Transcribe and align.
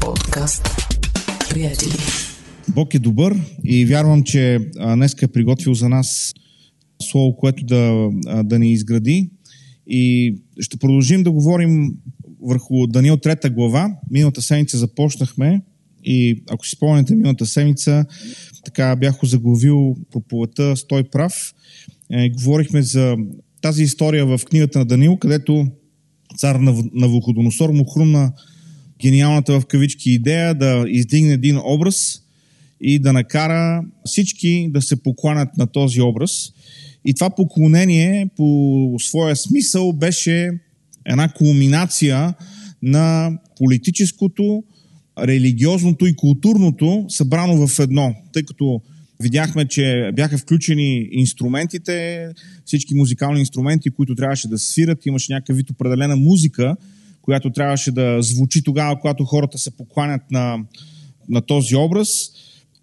Подкаст. 0.00 0.68
Приятели. 1.50 1.92
Бог 2.68 2.94
е 2.94 2.98
добър 2.98 3.36
и 3.64 3.86
вярвам, 3.86 4.22
че 4.22 4.70
днес 4.96 5.14
е 5.22 5.28
приготвил 5.28 5.74
за 5.74 5.88
нас 5.88 6.34
слово, 7.02 7.36
което 7.36 7.64
да, 7.64 8.08
да 8.44 8.58
ни 8.58 8.72
изгради. 8.72 9.30
И 9.86 10.34
ще 10.60 10.76
продължим 10.76 11.22
да 11.22 11.30
говорим 11.30 11.94
върху 12.42 12.86
Даниил 12.86 13.16
3 13.16 13.50
глава. 13.50 13.96
Миналата 14.10 14.42
седмица 14.42 14.78
започнахме 14.78 15.62
и 16.04 16.42
ако 16.50 16.66
си 16.66 16.76
спомняте, 16.76 17.14
миналата 17.14 17.46
седмица 17.46 18.06
така 18.64 18.96
бях 18.96 19.18
заглавил 19.22 19.96
проповета 20.12 20.76
Стой 20.76 21.04
прав. 21.04 21.54
И 22.10 22.30
говорихме 22.30 22.82
за 22.82 23.16
тази 23.60 23.82
история 23.82 24.26
в 24.26 24.40
книгата 24.44 24.78
на 24.78 24.84
Даниил, 24.84 25.16
където 25.16 25.66
цар 26.36 26.54
на 26.94 27.08
Вуходоносор 27.08 27.70
му 27.70 27.84
хрумна 27.84 28.32
гениалната 29.00 29.60
в 29.60 29.66
кавички 29.66 30.10
идея 30.10 30.54
да 30.54 30.84
издигне 30.88 31.32
един 31.32 31.58
образ 31.64 32.22
и 32.80 32.98
да 32.98 33.12
накара 33.12 33.82
всички 34.04 34.68
да 34.70 34.82
се 34.82 35.02
покланят 35.02 35.56
на 35.56 35.66
този 35.66 36.00
образ. 36.00 36.52
И 37.04 37.14
това 37.14 37.30
поклонение 37.30 38.28
по 38.36 38.96
своя 38.98 39.36
смисъл 39.36 39.92
беше 39.92 40.50
една 41.04 41.28
кулминация 41.28 42.34
на 42.82 43.38
политическото, 43.58 44.64
религиозното 45.18 46.06
и 46.06 46.16
културното 46.16 47.04
събрано 47.08 47.66
в 47.66 47.78
едно, 47.78 48.14
тъй 48.32 48.42
като 48.42 48.80
Видяхме, 49.20 49.68
че 49.68 50.10
бяха 50.14 50.38
включени 50.38 51.08
инструментите, 51.12 52.28
всички 52.64 52.94
музикални 52.94 53.40
инструменти, 53.40 53.90
които 53.90 54.14
трябваше 54.14 54.48
да 54.48 54.58
свират. 54.58 55.06
Имаше 55.06 55.32
някакъв 55.32 55.56
вид 55.56 55.70
определена 55.70 56.16
музика, 56.16 56.76
която 57.26 57.50
трябваше 57.50 57.92
да 57.92 58.22
звучи 58.22 58.62
тогава, 58.62 59.00
когато 59.00 59.24
хората 59.24 59.58
се 59.58 59.70
покланят 59.70 60.22
на, 60.30 60.58
на 61.28 61.40
този 61.40 61.76
образ. 61.76 62.08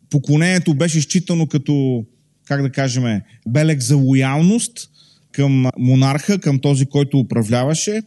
Поклонението 0.10 0.74
беше 0.74 1.02
считано 1.02 1.48
като, 1.48 2.06
как 2.46 2.62
да 2.62 2.70
кажем, 2.70 3.22
белег 3.48 3.82
за 3.82 3.96
лоялност 3.96 4.90
към 5.32 5.66
монарха, 5.78 6.40
към 6.40 6.60
този, 6.60 6.86
който 6.86 7.20
управляваше. 7.20 8.02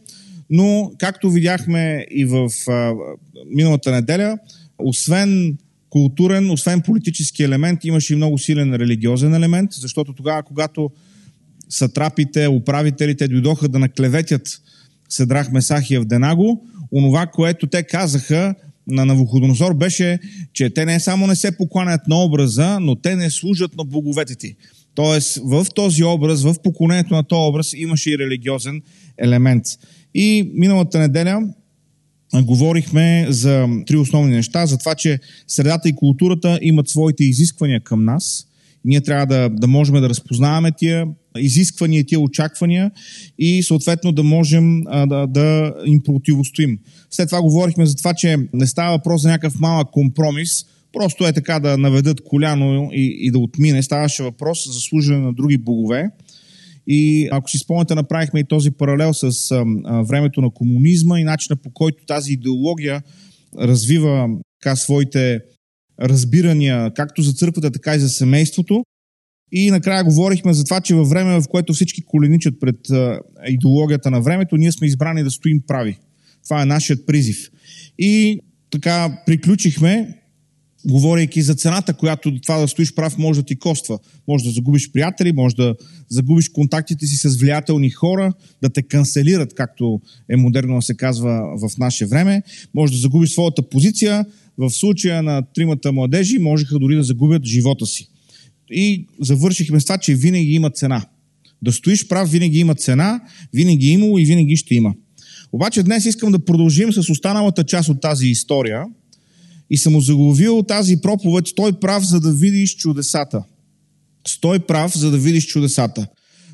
Но, 0.49 0.91
както 0.97 1.31
видяхме 1.31 2.05
и 2.11 2.25
в 2.25 2.49
а, 2.67 2.93
миналата 3.55 3.91
неделя, 3.91 4.37
освен 4.77 5.57
културен, 5.89 6.51
освен 6.51 6.81
политически 6.81 7.43
елемент, 7.43 7.85
имаше 7.85 8.13
и 8.13 8.15
много 8.15 8.37
силен 8.37 8.75
религиозен 8.75 9.33
елемент, 9.33 9.71
защото 9.73 10.13
тогава, 10.13 10.43
когато 10.43 10.89
сатрапите, 11.69 12.47
управителите 12.47 13.27
дойдоха 13.27 13.67
да 13.67 13.79
наклеветят 13.79 14.61
Седрах 15.09 15.51
Месахия 15.51 16.01
в 16.01 16.05
Денаго, 16.05 16.65
онова, 16.91 17.27
което 17.27 17.67
те 17.67 17.83
казаха 17.83 18.55
на 18.87 19.05
Навуходоносор 19.05 19.73
беше, 19.73 20.19
че 20.53 20.69
те 20.69 20.85
не 20.85 20.99
само 20.99 21.27
не 21.27 21.35
се 21.35 21.57
покланят 21.57 22.01
на 22.07 22.23
образа, 22.23 22.79
но 22.79 22.95
те 22.95 23.15
не 23.15 23.29
служат 23.29 23.77
на 23.77 23.83
боговете 23.83 24.35
ти. 24.35 24.55
Тоест, 24.95 25.39
в 25.43 25.65
този 25.75 26.03
образ, 26.03 26.43
в 26.43 26.55
поклонението 26.63 27.13
на 27.13 27.23
този 27.23 27.49
образ 27.49 27.73
имаше 27.73 28.11
и 28.11 28.17
религиозен 28.17 28.81
елемент. 29.17 29.65
И 30.13 30.51
миналата 30.53 30.99
неделя 30.99 31.53
говорихме 32.35 33.25
за 33.29 33.67
три 33.87 33.97
основни 33.97 34.35
неща. 34.35 34.65
За 34.65 34.77
това, 34.77 34.95
че 34.95 35.19
средата 35.47 35.89
и 35.89 35.95
културата 35.95 36.59
имат 36.61 36.89
своите 36.89 37.23
изисквания 37.23 37.81
към 37.81 38.05
нас. 38.05 38.47
Ние 38.85 39.01
трябва 39.01 39.25
да, 39.25 39.49
да 39.49 39.67
можем 39.67 39.95
да 39.95 40.09
разпознаваме 40.09 40.71
тия 40.77 41.05
изисквания, 41.37 42.05
тия 42.05 42.19
очаквания 42.19 42.91
и 43.39 43.63
съответно 43.63 44.11
да 44.11 44.23
можем 44.23 44.81
а, 44.87 45.05
да, 45.05 45.27
да 45.27 45.73
им 45.85 46.01
противостоим. 46.03 46.79
След 47.09 47.29
това 47.29 47.41
говорихме 47.41 47.85
за 47.85 47.95
това, 47.95 48.13
че 48.13 48.37
не 48.53 48.67
става 48.67 48.97
въпрос 48.97 49.21
за 49.21 49.29
някакъв 49.29 49.59
малък 49.59 49.87
компромис, 49.91 50.65
просто 50.93 51.27
е 51.27 51.33
така 51.33 51.59
да 51.59 51.77
наведат 51.77 52.21
коляно 52.23 52.89
и, 52.93 53.17
и 53.21 53.31
да 53.31 53.39
отмине. 53.39 53.83
Ставаше 53.83 54.23
въпрос 54.23 54.73
за 54.73 54.79
служене 54.79 55.19
на 55.19 55.33
други 55.33 55.57
богове. 55.57 56.09
И 56.87 57.29
ако 57.31 57.49
си 57.49 57.57
спомняте, 57.57 57.95
направихме 57.95 58.39
и 58.39 58.47
този 58.47 58.71
паралел 58.71 59.13
с 59.13 59.51
а, 59.51 59.65
а, 59.85 60.01
времето 60.01 60.41
на 60.41 60.49
комунизма 60.49 61.19
и 61.19 61.23
начина 61.23 61.55
по 61.55 61.69
който 61.73 62.05
тази 62.05 62.33
идеология 62.33 63.01
развива 63.59 64.29
така, 64.61 64.75
своите 64.75 65.39
разбирания 66.01 66.93
както 66.93 67.21
за 67.21 67.33
църквата, 67.33 67.71
така 67.71 67.95
и 67.95 67.99
за 67.99 68.09
семейството. 68.09 68.83
И 69.51 69.71
накрая 69.71 70.03
говорихме 70.03 70.53
за 70.53 70.63
това, 70.63 70.81
че 70.81 70.95
във 70.95 71.09
време, 71.09 71.41
в 71.41 71.47
което 71.49 71.73
всички 71.73 72.01
коленичат 72.01 72.59
пред 72.59 72.79
идеологията 73.47 74.11
на 74.11 74.21
времето, 74.21 74.57
ние 74.57 74.71
сме 74.71 74.87
избрани 74.87 75.23
да 75.23 75.31
стоим 75.31 75.61
прави. 75.67 75.97
Това 76.43 76.61
е 76.61 76.65
нашият 76.65 77.05
призив. 77.05 77.49
И 77.99 78.39
така 78.69 79.21
приключихме 79.25 80.17
говорейки 80.87 81.41
за 81.41 81.55
цената, 81.55 81.93
която 81.93 82.41
това 82.41 82.57
да 82.57 82.67
стоиш 82.67 82.93
прав 82.93 83.17
може 83.17 83.39
да 83.39 83.45
ти 83.45 83.55
коства. 83.55 83.99
Може 84.27 84.43
да 84.43 84.51
загубиш 84.51 84.91
приятели, 84.91 85.31
може 85.31 85.55
да 85.55 85.75
загубиш 86.09 86.49
контактите 86.49 87.05
си 87.05 87.29
с 87.29 87.37
влиятелни 87.39 87.89
хора, 87.89 88.33
да 88.61 88.69
те 88.69 88.81
канцелират, 88.81 89.53
както 89.53 90.01
е 90.29 90.35
модерно 90.35 90.75
да 90.75 90.81
се 90.81 90.97
казва 90.97 91.41
в 91.61 91.77
наше 91.77 92.05
време. 92.05 92.43
Може 92.73 92.93
да 92.93 92.99
загубиш 92.99 93.31
своята 93.31 93.69
позиция. 93.69 94.25
В 94.57 94.69
случая 94.69 95.23
на 95.23 95.41
тримата 95.55 95.91
младежи 95.91 96.39
можеха 96.39 96.79
дори 96.79 96.95
да 96.95 97.03
загубят 97.03 97.45
живота 97.45 97.85
си. 97.85 98.09
И 98.71 99.07
завършихме 99.21 99.79
с 99.79 99.83
това, 99.83 99.97
че 99.97 100.15
винаги 100.15 100.51
има 100.51 100.69
цена. 100.69 101.05
Да 101.61 101.71
стоиш 101.71 102.07
прав 102.07 102.31
винаги 102.31 102.59
има 102.59 102.75
цена, 102.75 103.21
винаги 103.53 103.87
е 103.87 103.91
имало 103.91 104.17
и 104.17 104.25
винаги 104.25 104.55
ще 104.55 104.75
има. 104.75 104.93
Обаче 105.51 105.83
днес 105.83 106.05
искам 106.05 106.31
да 106.31 106.45
продължим 106.45 106.93
с 106.93 107.09
останалата 107.09 107.63
част 107.63 107.89
от 107.89 108.01
тази 108.01 108.27
история– 108.27 108.85
и 109.69 109.77
съм 109.77 110.01
заглавил 110.01 110.63
тази 110.63 111.01
проповед 111.01 111.47
Стой 111.47 111.79
прав, 111.79 112.03
за 112.03 112.19
да 112.19 112.31
видиш 112.31 112.75
чудесата. 112.75 113.43
Стой 114.27 114.59
прав, 114.59 114.97
за 114.97 115.11
да 115.11 115.17
видиш 115.17 115.45
чудесата. 115.45 116.07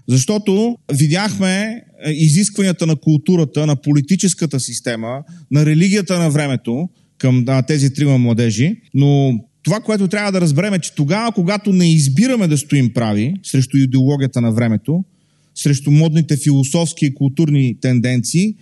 Защото 0.07 0.77
видяхме 0.93 1.83
е, 2.05 2.11
изискванията 2.11 2.87
на 2.87 2.95
културата, 2.95 3.65
на 3.65 3.75
политическата 3.75 4.59
система, 4.59 5.23
на 5.51 5.65
религията 5.65 6.19
на 6.19 6.29
времето 6.29 6.89
към 7.23 7.45
тези 7.67 7.93
трима 7.93 8.17
младежи, 8.17 8.81
но 8.93 9.39
това, 9.63 9.79
което 9.79 10.07
трябва 10.07 10.31
да 10.31 10.41
разберем 10.41 10.73
е, 10.73 10.79
че 10.79 10.95
тогава, 10.95 11.31
когато 11.31 11.73
не 11.73 11.93
избираме 11.93 12.47
да 12.47 12.57
стоим 12.57 12.93
прави 12.93 13.33
срещу 13.43 13.77
идеологията 13.77 14.41
на 14.41 14.51
времето, 14.51 15.03
срещу 15.55 15.91
модните 15.91 16.37
философски 16.37 17.05
и 17.05 17.13
културни 17.13 17.77
тенденции, 17.81 18.55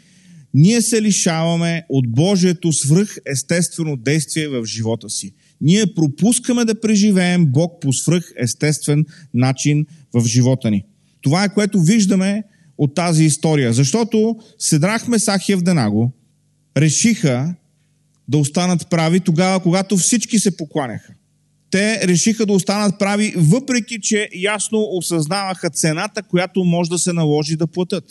ние 0.54 0.82
се 0.82 1.02
лишаваме 1.02 1.84
от 1.90 2.12
Божието 2.12 2.74
свръх 2.74 3.18
естествено 3.32 3.98
действие 3.98 4.48
в 4.48 4.66
живота 4.66 5.10
си. 5.10 5.34
Ние 5.62 5.86
пропускаме 5.96 6.66
да 6.66 6.82
преживеем 6.82 7.46
Бог 7.46 7.82
по 7.82 7.94
свръх 7.94 8.32
естествен 8.38 9.06
начин 9.34 9.86
в 10.14 10.26
живота 10.26 10.72
ни. 10.72 10.84
Това 11.22 11.44
е 11.44 11.54
което 11.54 11.82
виждаме 11.82 12.44
от 12.78 12.96
тази 12.96 13.24
история. 13.24 13.74
Защото 13.74 14.36
Седрахме 14.60 15.20
Сахия 15.20 15.58
в 15.58 15.62
Денаго 15.62 16.12
решиха 16.78 17.56
да 18.32 18.38
останат 18.38 18.90
прави 18.90 19.20
тогава, 19.20 19.60
когато 19.60 19.98
всички 19.98 20.40
се 20.40 20.58
покланяха. 20.58 21.14
Те 21.72 22.08
решиха 22.08 22.46
да 22.46 22.54
останат 22.54 23.00
прави, 23.00 23.34
въпреки 23.38 24.02
че 24.02 24.30
ясно 24.36 24.88
осъзнаваха 24.92 25.70
цената, 25.70 26.24
която 26.24 26.64
може 26.64 26.90
да 26.90 27.00
се 27.00 27.14
наложи 27.14 27.56
да 27.56 27.68
платят. 27.68 28.04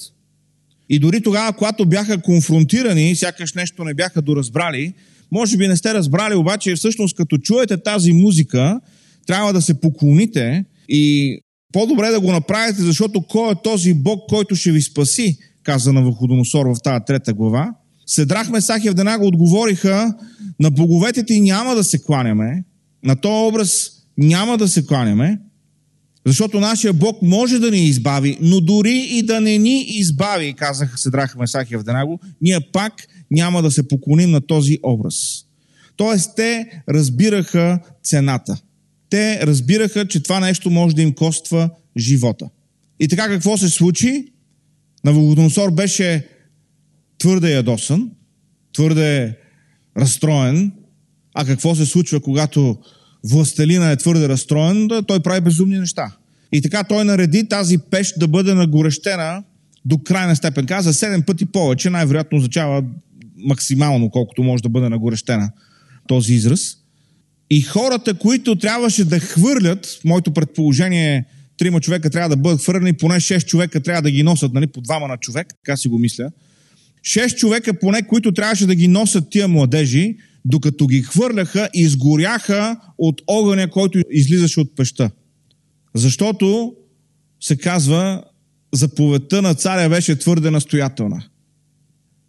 И 0.88 0.98
дори 0.98 1.22
тогава, 1.22 1.52
когато 1.52 1.86
бяха 1.86 2.22
конфронтирани, 2.22 3.16
сякаш 3.16 3.54
нещо 3.54 3.84
не 3.84 3.94
бяха 3.94 4.22
доразбрали, 4.22 4.92
може 5.32 5.56
би 5.56 5.68
не 5.68 5.76
сте 5.76 5.94
разбрали, 5.94 6.34
обаче 6.34 6.74
всъщност 6.74 7.16
като 7.16 7.38
чуете 7.38 7.82
тази 7.82 8.12
музика, 8.12 8.80
трябва 9.26 9.52
да 9.52 9.62
се 9.62 9.80
поклоните 9.80 10.64
и 10.88 11.36
по-добре 11.72 12.08
да 12.08 12.20
го 12.20 12.32
направите, 12.32 12.82
защото 12.82 13.22
кой 13.22 13.52
е 13.52 13.62
този 13.64 13.94
Бог, 13.94 14.28
който 14.28 14.56
ще 14.56 14.72
ви 14.72 14.82
спаси, 14.82 15.38
каза 15.62 15.92
на 15.92 16.02
Вуходоносор 16.02 16.66
в 16.66 16.76
тази 16.84 17.04
трета 17.06 17.34
глава. 17.34 17.74
Седрах 18.10 18.50
Месах 18.50 18.84
и 18.84 18.88
Евденага 18.88 19.26
отговориха, 19.26 20.14
на 20.60 20.70
боговете 20.70 21.24
ти 21.24 21.40
няма 21.40 21.74
да 21.74 21.84
се 21.84 22.02
кланяме, 22.02 22.64
на 23.04 23.16
този 23.16 23.48
образ 23.48 23.90
няма 24.18 24.58
да 24.58 24.68
се 24.68 24.86
кланяме, 24.86 25.38
защото 26.26 26.60
нашия 26.60 26.92
Бог 26.92 27.22
може 27.22 27.58
да 27.58 27.70
ни 27.70 27.84
избави, 27.84 28.38
но 28.40 28.60
дори 28.60 29.08
и 29.10 29.22
да 29.22 29.40
не 29.40 29.58
ни 29.58 29.80
избави, 29.80 30.54
казаха 30.54 30.98
Седраха 30.98 31.38
Месахия 31.38 31.78
в 31.78 31.82
Денаго, 31.82 32.20
ние 32.40 32.60
пак 32.72 32.92
няма 33.30 33.62
да 33.62 33.70
се 33.70 33.88
поклоним 33.88 34.30
на 34.30 34.40
този 34.40 34.78
образ. 34.82 35.44
Тоест, 35.96 36.30
те 36.36 36.82
разбираха 36.88 37.78
цената. 38.04 38.60
Те 39.10 39.40
разбираха, 39.46 40.08
че 40.08 40.22
това 40.22 40.40
нещо 40.40 40.70
може 40.70 40.96
да 40.96 41.02
им 41.02 41.12
коства 41.12 41.70
живота. 41.98 42.48
И 43.00 43.08
така 43.08 43.28
какво 43.28 43.56
се 43.56 43.68
случи? 43.68 44.32
Навуходоносор 45.04 45.70
беше 45.70 46.26
твърде 47.20 47.52
ядосан, 47.52 48.10
твърде 48.72 49.36
разстроен. 49.96 50.72
А 51.34 51.44
какво 51.44 51.74
се 51.74 51.86
случва, 51.86 52.20
когато 52.20 52.78
властелина 53.24 53.90
е 53.90 53.96
твърде 53.96 54.28
разстроен, 54.28 54.88
да 54.88 55.02
той 55.02 55.20
прави 55.20 55.40
безумни 55.40 55.78
неща. 55.78 56.16
И 56.52 56.62
така 56.62 56.84
той 56.84 57.04
нареди 57.04 57.48
тази 57.48 57.78
пещ 57.78 58.14
да 58.18 58.28
бъде 58.28 58.54
нагорещена 58.54 59.42
до 59.84 59.98
крайна 59.98 60.36
степен. 60.36 60.66
Каза 60.66 60.92
7 60.92 61.26
пъти 61.26 61.46
повече, 61.46 61.90
най-вероятно 61.90 62.38
означава 62.38 62.84
максимално 63.36 64.10
колкото 64.10 64.42
може 64.42 64.62
да 64.62 64.68
бъде 64.68 64.88
нагорещена. 64.88 65.50
този 66.08 66.34
израз. 66.34 66.76
И 67.50 67.62
хората, 67.62 68.14
които 68.14 68.56
трябваше 68.56 69.04
да 69.04 69.20
хвърлят, 69.20 70.00
моето 70.04 70.32
предположение 70.32 71.16
е, 71.16 71.24
трима 71.58 71.80
човека 71.80 72.10
трябва 72.10 72.28
да 72.28 72.36
бъдат 72.36 72.62
хвърлени, 72.62 72.92
поне 72.92 73.14
6 73.14 73.44
човека 73.44 73.80
трябва 73.80 74.02
да 74.02 74.10
ги 74.10 74.22
носят, 74.22 74.52
нали, 74.52 74.66
по 74.66 74.80
двама 74.80 75.08
на 75.08 75.16
човек, 75.16 75.46
така 75.64 75.76
си 75.76 75.88
го 75.88 75.98
мисля. 75.98 76.30
6 77.02 77.36
човека 77.36 77.78
поне, 77.78 78.02
които 78.02 78.32
трябваше 78.32 78.66
да 78.66 78.74
ги 78.74 78.88
носят 78.88 79.30
тия 79.30 79.48
младежи, 79.48 80.16
докато 80.44 80.86
ги 80.86 81.02
хвърляха, 81.02 81.68
изгоряха 81.74 82.76
от 82.98 83.22
огъня, 83.26 83.70
който 83.70 84.00
излизаше 84.10 84.60
от 84.60 84.76
пеща. 84.76 85.10
Защото 85.94 86.74
се 87.40 87.56
казва, 87.56 88.24
заповедта 88.72 89.42
на 89.42 89.54
царя 89.54 89.88
беше 89.88 90.18
твърде 90.18 90.50
настоятелна. 90.50 91.24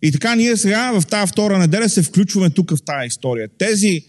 И 0.01 0.11
така 0.11 0.35
ние 0.35 0.57
сега 0.57 0.99
в 0.99 1.05
тази 1.05 1.31
втора 1.31 1.59
неделя 1.59 1.89
се 1.89 2.03
включваме 2.03 2.49
тук 2.49 2.71
в 2.71 2.81
тази 2.85 3.07
история. 3.07 3.49
Тези 3.57 4.01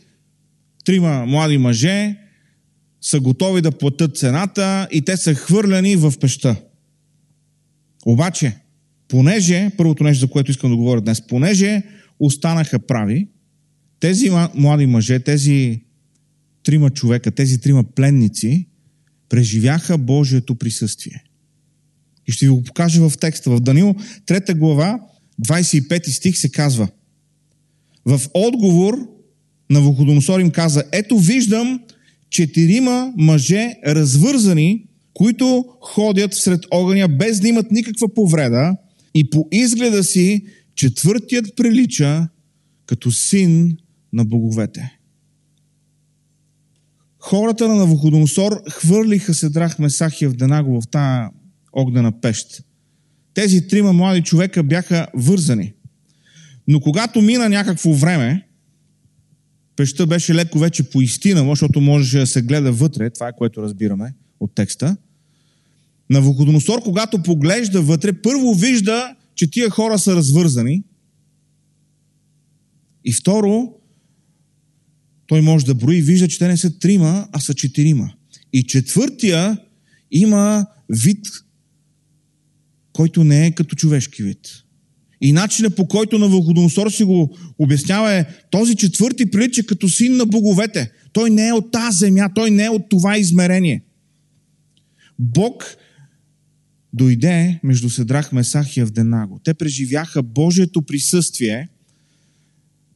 трима 0.84 1.26
млади 1.26 1.58
мъже 1.58 2.16
са 3.00 3.20
готови 3.20 3.60
да 3.60 3.72
платят 3.72 4.16
цената 4.16 4.88
и 4.90 5.02
те 5.02 5.16
са 5.16 5.34
хвърляни 5.34 5.96
в 5.96 6.12
пеща. 6.20 6.56
Обаче, 8.06 8.56
понеже, 9.12 9.70
първото 9.76 10.04
нещо, 10.04 10.20
за 10.20 10.30
което 10.30 10.50
искам 10.50 10.70
да 10.70 10.76
говоря 10.76 11.00
днес, 11.00 11.26
понеже 11.26 11.82
останаха 12.20 12.78
прави, 12.78 13.28
тези 14.00 14.30
млади 14.54 14.86
мъже, 14.86 15.20
тези 15.20 15.80
трима 16.62 16.90
човека, 16.90 17.30
тези 17.30 17.60
трима 17.60 17.84
пленници, 17.84 18.68
преживяха 19.28 19.98
Божието 19.98 20.54
присъствие. 20.54 21.24
И 22.26 22.32
ще 22.32 22.46
ви 22.46 22.50
го 22.50 22.62
покажа 22.62 23.08
в 23.08 23.18
текста. 23.18 23.50
В 23.50 23.60
Данил 23.60 23.94
3 24.26 24.54
глава, 24.54 25.00
25 25.46 26.08
стих 26.08 26.38
се 26.38 26.50
казва 26.50 26.88
В 28.04 28.20
отговор 28.34 29.08
на 29.70 29.80
Вуходоносор 29.80 30.40
им 30.40 30.50
каза 30.50 30.84
Ето 30.92 31.18
виждам 31.18 31.80
четирима 32.30 33.12
мъже 33.16 33.74
развързани, 33.86 34.84
които 35.14 35.64
ходят 35.80 36.34
сред 36.34 36.60
огъня 36.70 37.08
без 37.08 37.40
да 37.40 37.48
имат 37.48 37.70
никаква 37.70 38.14
повреда 38.14 38.76
и 39.14 39.30
по 39.30 39.48
изгледа 39.52 40.04
си 40.04 40.46
четвъртият 40.74 41.56
прилича 41.56 42.28
като 42.86 43.12
син 43.12 43.76
на 44.12 44.24
боговете. 44.24 44.98
Хората 47.18 47.68
на 47.68 47.74
Навуходоносор 47.74 48.62
хвърлиха 48.70 49.34
се 49.34 49.48
драх 49.48 49.78
Месахия 49.78 50.30
в 50.30 50.36
Денаго 50.36 50.80
в 50.80 50.88
тая 50.88 51.30
огнена 51.72 52.20
пещ. 52.20 52.62
Тези 53.34 53.68
трима 53.68 53.92
млади 53.92 54.22
човека 54.22 54.62
бяха 54.62 55.06
вързани. 55.14 55.72
Но 56.68 56.80
когато 56.80 57.22
мина 57.22 57.48
някакво 57.48 57.92
време, 57.92 58.48
пеща 59.76 60.06
беше 60.06 60.34
леко 60.34 60.58
вече 60.58 60.90
поистинала, 60.90 61.50
защото 61.52 61.80
можеше 61.80 62.18
да 62.18 62.26
се 62.26 62.42
гледа 62.42 62.72
вътре, 62.72 63.10
това 63.10 63.28
е 63.28 63.36
което 63.38 63.62
разбираме 63.62 64.14
от 64.40 64.54
текста. 64.54 64.96
На 66.12 66.20
Вуходоносор, 66.20 66.82
когато 66.82 67.22
поглежда 67.22 67.82
вътре, 67.82 68.12
първо 68.12 68.54
вижда, 68.54 69.16
че 69.34 69.50
тия 69.50 69.70
хора 69.70 69.98
са 69.98 70.16
развързани. 70.16 70.82
И 73.04 73.12
второ, 73.12 73.74
той 75.26 75.40
може 75.40 75.66
да 75.66 75.74
брои 75.74 75.96
и 75.96 76.02
вижда, 76.02 76.28
че 76.28 76.38
те 76.38 76.48
не 76.48 76.56
са 76.56 76.78
трима, 76.78 77.28
а 77.32 77.40
са 77.40 77.54
четирима. 77.54 78.12
И 78.52 78.62
четвъртия 78.62 79.58
има 80.10 80.66
вид, 80.88 81.26
който 82.92 83.24
не 83.24 83.46
е 83.46 83.50
като 83.50 83.76
човешки 83.76 84.22
вид. 84.22 84.48
И 85.20 85.32
начинът 85.32 85.76
по 85.76 85.88
който 85.88 86.18
на 86.18 86.28
Вълходоносор 86.28 86.90
си 86.90 87.04
го 87.04 87.36
обяснява 87.58 88.12
е, 88.12 88.26
този 88.50 88.76
четвърти 88.76 89.30
прилича 89.30 89.66
като 89.66 89.88
син 89.88 90.16
на 90.16 90.26
боговете. 90.26 90.92
Той 91.12 91.30
не 91.30 91.48
е 91.48 91.52
от 91.52 91.72
тази 91.72 91.98
земя, 91.98 92.30
той 92.34 92.50
не 92.50 92.64
е 92.64 92.70
от 92.70 92.82
това 92.88 93.18
измерение. 93.18 93.84
Бог 95.18 95.76
дойде 96.92 97.60
между 97.62 97.90
Седрах, 97.90 98.32
Месах 98.32 98.76
и 98.76 98.80
Авденаго. 98.80 99.40
Те 99.44 99.54
преживяха 99.54 100.22
Божието 100.22 100.82
присъствие, 100.82 101.68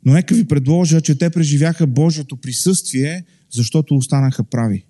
но 0.05 0.13
нека 0.13 0.35
ви 0.35 0.45
предложа, 0.45 1.01
че 1.01 1.15
те 1.15 1.31
преживяха 1.31 1.87
Божието 1.87 2.37
присъствие, 2.37 3.25
защото 3.51 3.95
останаха 3.95 4.45
прави. 4.45 4.85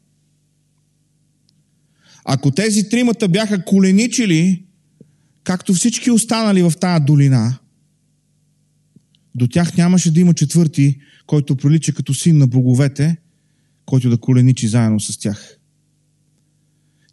Ако 2.25 2.51
тези 2.51 2.89
тримата 2.89 3.29
бяха 3.29 3.65
коленичили, 3.65 4.65
както 5.45 5.75
всички 5.75 6.11
останали 6.11 6.63
в 6.63 6.73
тая 6.81 7.01
долина, 7.01 7.59
до 9.35 9.49
тях 9.49 9.77
нямаше 9.77 10.11
да 10.11 10.21
има 10.21 10.35
четвърти, 10.35 10.99
който 11.27 11.57
прилича 11.57 11.93
като 11.93 12.15
син 12.15 12.39
на 12.39 12.47
боговете, 12.47 13.17
който 13.85 14.11
да 14.11 14.19
коленичи 14.19 14.69
заедно 14.69 15.01
с 15.01 15.19
тях. 15.19 15.57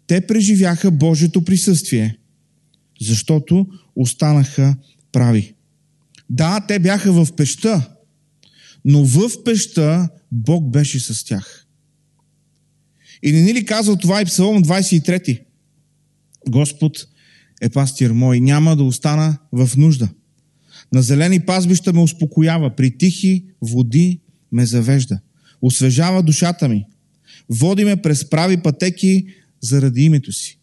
Те 0.08 0.28
преживяха 0.28 0.92
Божието 0.92 1.46
присъствие, 1.46 2.18
защото 3.02 3.68
останаха 3.96 4.76
прави. 5.12 5.54
Да, 6.30 6.66
те 6.68 6.80
бяха 6.80 7.12
в 7.12 7.36
пеща, 7.36 7.90
но 8.86 9.06
в 9.06 9.44
пеща 9.44 10.10
Бог 10.32 10.70
беше 10.70 11.00
с 11.00 11.24
тях. 11.24 11.68
И 13.24 13.32
не 13.32 13.42
ни 13.42 13.54
ли 13.54 13.66
казва 13.66 13.98
това 13.98 14.22
и 14.22 14.26
Псалом 14.26 14.64
23? 14.64 15.44
Господ 16.50 17.08
е 17.62 17.70
пастир 17.70 18.12
мой, 18.12 18.40
няма 18.40 18.76
да 18.76 18.84
остана 18.84 19.38
в 19.52 19.70
нужда. 19.78 20.10
На 20.94 21.02
зелени 21.02 21.46
пазбища 21.46 21.94
ме 21.94 22.02
успокоява, 22.02 22.76
при 22.76 22.98
тихи 22.98 23.46
води 23.62 24.20
ме 24.52 24.66
завежда. 24.66 25.20
Освежава 25.62 26.24
душата 26.24 26.70
ми. 26.70 26.86
Води 27.50 27.86
ме 27.86 27.96
през 27.96 28.30
прави 28.30 28.58
пътеки 28.58 29.28
заради 29.64 30.02
името 30.02 30.32
си. 30.32 30.60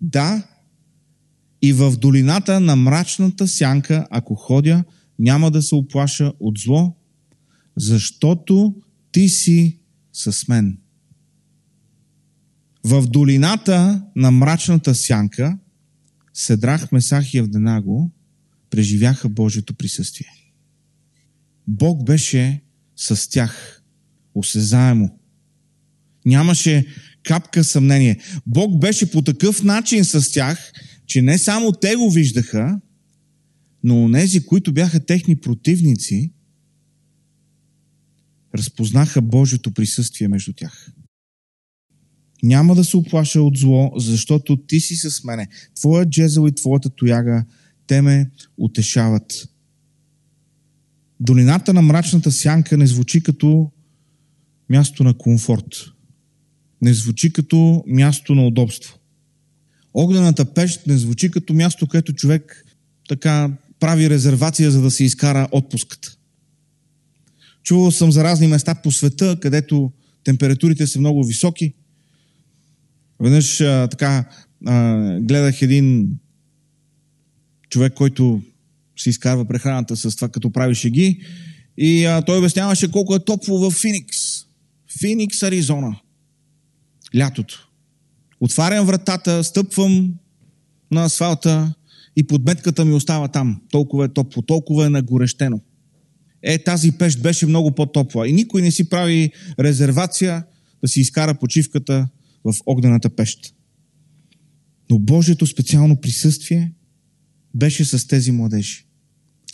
Да, 0.00 0.42
и 1.62 1.72
в 1.72 1.96
долината 1.96 2.60
на 2.60 2.76
мрачната 2.76 3.48
сянка, 3.48 4.06
ако 4.10 4.34
ходя, 4.34 4.84
няма 5.18 5.50
да 5.50 5.62
се 5.62 5.74
оплаша 5.74 6.32
от 6.40 6.58
зло, 6.58 6.96
защото 7.76 8.74
ти 9.12 9.28
си 9.28 9.80
с 10.12 10.48
мен. 10.48 10.78
В 12.84 13.06
долината 13.06 14.04
на 14.16 14.30
мрачната 14.30 14.94
сянка, 14.94 15.58
Седрах, 16.34 16.92
Месах 16.92 17.34
и 17.34 17.38
Авденаго 17.38 18.10
преживяха 18.70 19.28
Божието 19.28 19.74
присъствие. 19.74 20.30
Бог 21.68 22.04
беше 22.04 22.62
с 22.96 23.28
тях, 23.30 23.82
осезаемо. 24.34 25.18
Нямаше 26.26 26.86
капка 27.24 27.64
съмнение. 27.64 28.18
Бог 28.46 28.80
беше 28.80 29.10
по 29.10 29.22
такъв 29.22 29.62
начин 29.62 30.04
с 30.04 30.32
тях, 30.32 30.72
че 31.06 31.22
не 31.22 31.38
само 31.38 31.72
те 31.72 31.96
го 31.96 32.10
виждаха, 32.10 32.80
но 33.84 34.04
онези, 34.04 34.46
които 34.46 34.72
бяха 34.72 35.00
техни 35.00 35.36
противници, 35.36 36.32
разпознаха 38.54 39.22
Божието 39.22 39.72
присъствие 39.72 40.28
между 40.28 40.52
тях. 40.52 40.92
Няма 42.42 42.74
да 42.74 42.84
се 42.84 42.96
оплаша 42.96 43.42
от 43.42 43.56
зло, 43.56 43.92
защото 43.96 44.56
ти 44.56 44.80
си 44.80 44.96
с 44.96 45.24
мене. 45.24 45.48
Твоя 45.74 46.06
джезел 46.06 46.48
и 46.48 46.54
твоята 46.54 46.90
тояга, 46.90 47.44
те 47.86 48.02
ме 48.02 48.30
утешават. 48.58 49.48
Долината 51.20 51.74
на 51.74 51.82
мрачната 51.82 52.32
сянка 52.32 52.76
не 52.76 52.86
звучи 52.86 53.22
като 53.22 53.70
място 54.70 55.04
на 55.04 55.14
комфорт. 55.14 55.92
Не 56.82 56.94
звучи 56.94 57.32
като 57.32 57.84
място 57.86 58.34
на 58.34 58.46
удобство. 58.46 58.98
Огнената 59.94 60.44
пещ 60.54 60.86
не 60.86 60.98
звучи 60.98 61.30
като 61.30 61.54
място, 61.54 61.86
където 61.86 62.12
човек 62.12 62.64
така 63.08 63.50
прави 63.80 64.10
резервация, 64.10 64.70
за 64.70 64.82
да 64.82 64.90
се 64.90 65.04
изкара 65.04 65.48
отпуската. 65.52 66.16
Чувал 67.62 67.90
съм 67.90 68.12
за 68.12 68.24
разни 68.24 68.46
места 68.46 68.74
по 68.74 68.92
света, 68.92 69.38
където 69.40 69.92
температурите 70.24 70.86
са 70.86 70.98
много 71.00 71.24
високи. 71.24 71.74
Веднъж 73.20 73.60
а, 73.60 73.88
така 73.88 74.24
а, 74.66 74.96
гледах 75.20 75.62
един 75.62 76.18
човек, 77.70 77.94
който 77.94 78.42
си 78.96 79.10
изкарва 79.10 79.44
прехраната 79.44 79.96
с 79.96 80.16
това, 80.16 80.28
като 80.28 80.52
прави 80.52 80.74
шеги. 80.74 81.22
И 81.76 82.04
а, 82.04 82.22
той 82.22 82.38
обясняваше 82.38 82.90
колко 82.90 83.14
е 83.14 83.24
топло 83.24 83.58
в 83.58 83.70
Феникс. 83.70 84.16
Феникс, 85.00 85.42
Аризона. 85.42 86.00
Лятото. 87.16 87.70
Отварям 88.40 88.86
вратата, 88.86 89.44
стъпвам 89.44 90.14
на 90.90 91.04
асфалта 91.04 91.74
и 92.16 92.26
подметката 92.26 92.84
ми 92.84 92.92
остава 92.92 93.28
там. 93.28 93.62
Толкова 93.70 94.04
е 94.04 94.08
топло, 94.08 94.42
толкова 94.42 94.86
е 94.86 94.90
нагорещено. 94.90 95.60
Е, 96.42 96.64
тази 96.64 96.92
пещ 96.92 97.22
беше 97.22 97.46
много 97.46 97.74
по-топла. 97.74 98.28
И 98.28 98.32
никой 98.32 98.62
не 98.62 98.70
си 98.70 98.88
прави 98.88 99.32
резервация 99.60 100.44
да 100.82 100.88
си 100.88 101.00
изкара 101.00 101.34
почивката 101.34 102.08
в 102.44 102.54
огнената 102.66 103.10
пещ. 103.10 103.54
Но 104.90 104.98
Божието 104.98 105.46
специално 105.46 106.00
присъствие 106.00 106.72
беше 107.54 107.84
с 107.84 108.06
тези 108.06 108.32
младежи. 108.32 108.86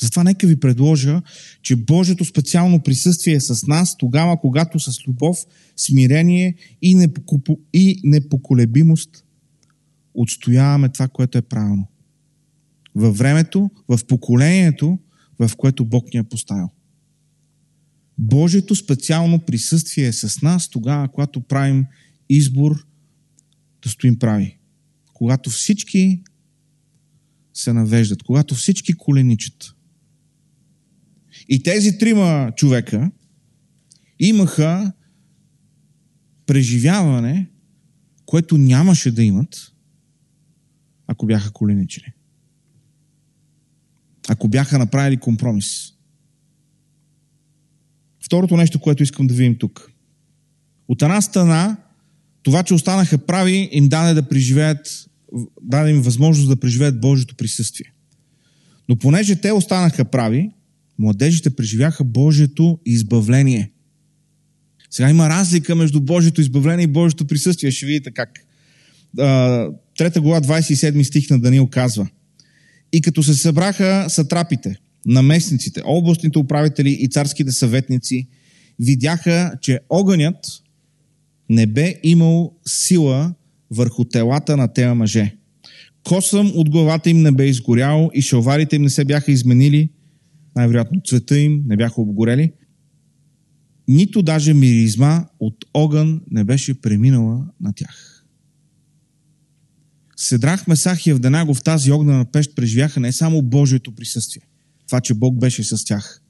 Затова 0.01 0.25
нека 0.25 0.47
ви 0.47 0.61
предложа, 0.61 1.23
че 1.63 1.77
Божието 1.77 2.25
специално 2.25 2.83
присъствие 2.83 3.35
е 3.35 3.41
с 3.41 3.67
нас 3.67 3.97
тогава, 3.97 4.41
когато 4.41 4.81
с 4.81 5.07
любов, 5.07 5.39
смирение 5.77 6.55
и, 6.83 6.95
непокуп... 6.95 7.49
и 7.73 8.01
непоколебимост 8.05 9.25
отстояваме 10.15 10.89
това, 10.89 11.09
което 11.09 11.39
е 11.39 11.43
правилно. 11.43 11.89
Във 12.95 13.19
времето, 13.19 13.71
в 13.89 14.01
поколението, 14.09 14.99
в 15.39 15.51
което 15.57 15.85
Бог 15.85 16.15
ни 16.15 16.21
е 16.21 16.23
поставил. 16.23 16.69
Божието 18.19 18.75
специално 18.75 19.39
присъствие 19.39 20.07
е 20.07 20.13
с 20.13 20.43
нас 20.43 20.69
тогава, 20.69 21.09
когато 21.09 21.41
правим 21.41 21.87
избор 22.29 22.87
да 23.83 23.89
стоим 23.89 24.19
прави. 24.19 24.59
Когато 25.13 25.51
всички 25.51 26.23
се 27.55 27.73
навеждат, 27.73 28.23
когато 28.23 28.55
всички 28.55 28.93
коленичат. 28.93 29.76
И 31.49 31.63
тези 31.63 31.99
трима 31.99 32.53
човека 32.57 33.11
имаха 34.19 34.93
преживяване, 36.47 37.51
което 38.27 38.59
нямаше 38.59 39.11
да 39.11 39.23
имат, 39.23 39.73
ако 41.07 41.27
бяха 41.27 41.53
коленичили. 41.53 42.13
Ако 44.29 44.49
бяха 44.49 44.79
направили 44.79 45.17
компромис. 45.17 45.93
Второто 48.25 48.57
нещо, 48.57 48.81
което 48.81 49.03
искам 49.03 49.27
да 49.27 49.35
видим 49.35 49.59
тук. 49.59 49.93
От 50.89 51.03
една 51.03 51.21
страна, 51.21 51.77
това, 52.43 52.63
че 52.63 52.75
останаха 52.75 53.19
прави, 53.19 53.69
им 53.73 53.89
даде 53.89 54.15
да 54.15 54.29
преживеят, 54.29 55.09
даде 55.63 55.91
им 55.91 56.03
възможност 56.03 56.49
да 56.49 56.57
преживеят 56.57 57.01
Божието 57.01 57.37
присъствие. 57.37 57.93
Но 58.89 58.97
понеже 58.97 59.41
те 59.41 59.53
останаха 59.53 60.05
прави, 60.05 60.51
младежите 60.99 61.51
преживяха 61.51 62.05
Божието 62.05 62.79
избавление. 62.87 63.71
Сега 64.91 65.11
има 65.11 65.29
разлика 65.29 65.75
между 65.75 66.01
Божието 66.01 66.41
избавление 66.41 66.85
и 66.85 66.87
Божието 66.87 67.27
присъствие. 67.27 67.71
Ще 67.71 67.87
видите 67.87 68.11
как. 68.11 68.31
Трета 69.97 70.21
глава, 70.21 70.41
27 70.41 71.03
стих 71.03 71.31
на 71.31 71.39
Даниил 71.39 71.67
казва. 71.67 72.09
И 72.93 73.01
като 73.01 73.23
се 73.23 73.35
събраха 73.35 74.07
сатрапите, 74.09 74.77
наместниците, 75.07 75.83
областните 75.85 76.39
управители 76.39 76.91
и 76.91 77.09
царските 77.09 77.53
съветници, 77.53 78.29
видяха, 78.81 79.53
че 79.61 79.81
огънят 79.89 80.37
не 81.49 81.67
бе 81.67 81.95
имал 82.03 82.57
сила 82.67 83.35
върху 83.71 84.05
телата 84.05 84.57
на 84.57 84.73
тези 84.73 84.95
мъже. 84.95 85.37
Косъм 86.05 86.53
от 86.55 86.71
главата 86.71 87.11
им 87.11 87.23
не 87.23 87.33
бе 87.33 87.47
изгорял 87.47 88.11
и 88.15 88.23
шалварите 88.23 88.77
им 88.77 88.83
не 88.83 88.91
се 88.91 89.05
бяха 89.05 89.33
изменили, 89.33 89.91
най-вероятно 90.57 91.01
цвета 91.05 91.39
им 91.39 91.63
не 91.67 91.77
бяха 91.77 92.01
обгорели, 92.01 92.53
нито 93.89 94.23
даже 94.23 94.55
миризма 94.55 95.25
от 95.41 95.65
огън 95.75 96.21
не 96.31 96.45
беше 96.45 96.81
преминала 96.81 97.47
на 97.61 97.73
тях. 97.73 98.25
Седрах 100.17 100.67
Месах 100.67 101.07
и 101.07 101.11
Евденаго 101.11 101.55
в 101.55 101.63
тази 101.63 101.93
огнена 101.93 102.25
пещ 102.25 102.57
преживяха 102.57 103.01
не 103.01 103.13
само 103.13 103.43
Божието 103.43 103.93
присъствие, 103.93 104.43
това, 104.87 105.01
че 105.01 105.15
Бог 105.15 105.39
беше 105.39 105.65
с 105.65 105.85
тях, 105.85 106.23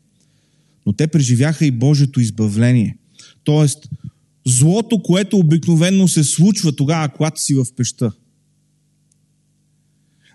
но 0.86 0.92
те 0.92 1.06
преживяха 1.06 1.66
и 1.66 1.70
Божието 1.70 2.20
избавление. 2.20 2.98
Тоест, 3.44 3.88
злото, 4.46 5.02
което 5.02 5.38
обикновенно 5.38 6.08
се 6.08 6.24
случва 6.24 6.76
тогава, 6.76 7.08
когато 7.08 7.40
си 7.40 7.54
в 7.54 7.66
пеща– 7.76 8.12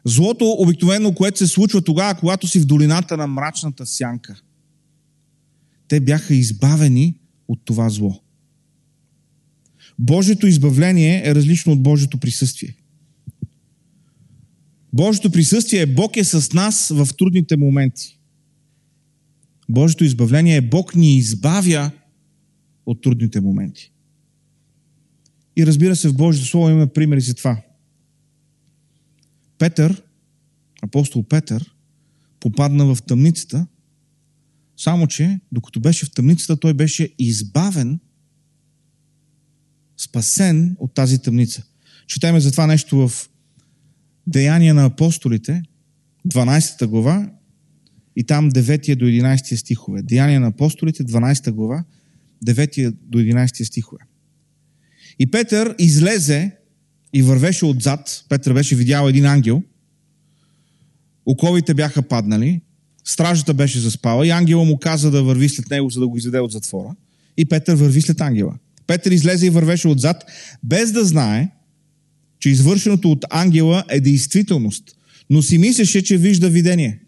Злото 0.05 0.45
обикновено, 0.45 1.13
което 1.13 1.37
се 1.37 1.47
случва 1.47 1.81
тогава, 1.81 2.15
когато 2.15 2.47
си 2.47 2.59
в 2.59 2.65
долината 2.65 3.17
на 3.17 3.27
мрачната 3.27 3.85
сянка. 3.85 4.41
Те 5.87 5.99
бяха 5.99 6.35
избавени 6.35 7.15
от 7.47 7.59
това 7.65 7.89
зло. 7.89 8.21
Божието 9.99 10.47
избавление 10.47 11.21
е 11.25 11.35
различно 11.35 11.73
от 11.73 11.83
Божието 11.83 12.17
присъствие. 12.17 12.75
Божието 14.93 15.31
присъствие 15.31 15.81
е 15.81 15.85
Бог 15.85 16.17
е 16.17 16.23
с 16.23 16.53
нас 16.53 16.87
в 16.89 17.07
трудните 17.17 17.57
моменти. 17.57 18.19
Божието 19.69 20.03
избавление 20.03 20.55
е 20.55 20.61
Бог 20.61 20.95
ни 20.95 21.17
избавя 21.17 21.91
от 22.85 23.01
трудните 23.01 23.41
моменти. 23.41 23.91
И 25.57 25.65
разбира 25.65 25.95
се, 25.95 26.09
в 26.09 26.15
Божието 26.15 26.47
Слово 26.47 26.69
имаме 26.69 26.87
примери 26.87 27.21
за 27.21 27.33
това. 27.33 27.61
Петър, 29.61 30.03
апостол 30.81 31.23
Петър, 31.23 31.75
попадна 32.39 32.95
в 32.95 33.01
тъмницата, 33.01 33.67
само 34.77 35.07
че, 35.07 35.39
докато 35.51 35.79
беше 35.79 36.05
в 36.05 36.11
тъмницата, 36.11 36.57
той 36.57 36.73
беше 36.73 37.09
избавен, 37.19 37.99
спасен 39.97 40.75
от 40.79 40.93
тази 40.93 41.19
тъмница. 41.19 41.63
Четеме 42.07 42.39
за 42.39 42.51
това 42.51 42.67
нещо 42.67 43.07
в 43.07 43.29
Деяния 44.27 44.73
на 44.73 44.85
апостолите, 44.85 45.63
12 46.27 46.85
глава, 46.85 47.31
и 48.15 48.23
там 48.23 48.51
9 48.51 48.95
до 48.95 49.05
11 49.05 49.55
стихове. 49.55 50.01
Деяния 50.01 50.39
на 50.39 50.47
апостолите, 50.47 51.03
12 51.03 51.51
глава, 51.51 51.83
9 52.45 52.91
до 52.91 53.19
11 53.19 53.63
стихове. 53.63 54.01
И 55.19 55.31
Петър 55.31 55.75
излезе 55.79 56.60
и 57.13 57.21
вървеше 57.21 57.65
отзад. 57.65 58.23
Петър 58.29 58.53
беше 58.53 58.75
видял 58.75 59.07
един 59.07 59.25
ангел. 59.25 59.61
Оковите 61.25 61.73
бяха 61.73 62.01
паднали. 62.01 62.61
Стражата 63.03 63.53
беше 63.53 63.79
заспала 63.79 64.27
и 64.27 64.29
ангела 64.29 64.65
му 64.65 64.77
каза 64.77 65.11
да 65.11 65.23
върви 65.23 65.49
след 65.49 65.69
него, 65.69 65.89
за 65.89 65.99
да 65.99 66.07
го 66.07 66.17
изведе 66.17 66.39
от 66.39 66.51
затвора. 66.51 66.95
И 67.37 67.45
Петър 67.45 67.75
върви 67.75 68.01
след 68.01 68.21
ангела. 68.21 68.55
Петър 68.87 69.11
излезе 69.11 69.47
и 69.47 69.49
вървеше 69.49 69.87
отзад, 69.87 70.23
без 70.63 70.91
да 70.91 71.05
знае, 71.05 71.49
че 72.39 72.49
извършеното 72.49 73.11
от 73.11 73.25
ангела 73.29 73.83
е 73.89 73.99
действителност, 73.99 74.83
но 75.29 75.41
си 75.41 75.57
мислеше, 75.57 76.03
че 76.03 76.17
вижда 76.17 76.49
видение. 76.49 76.99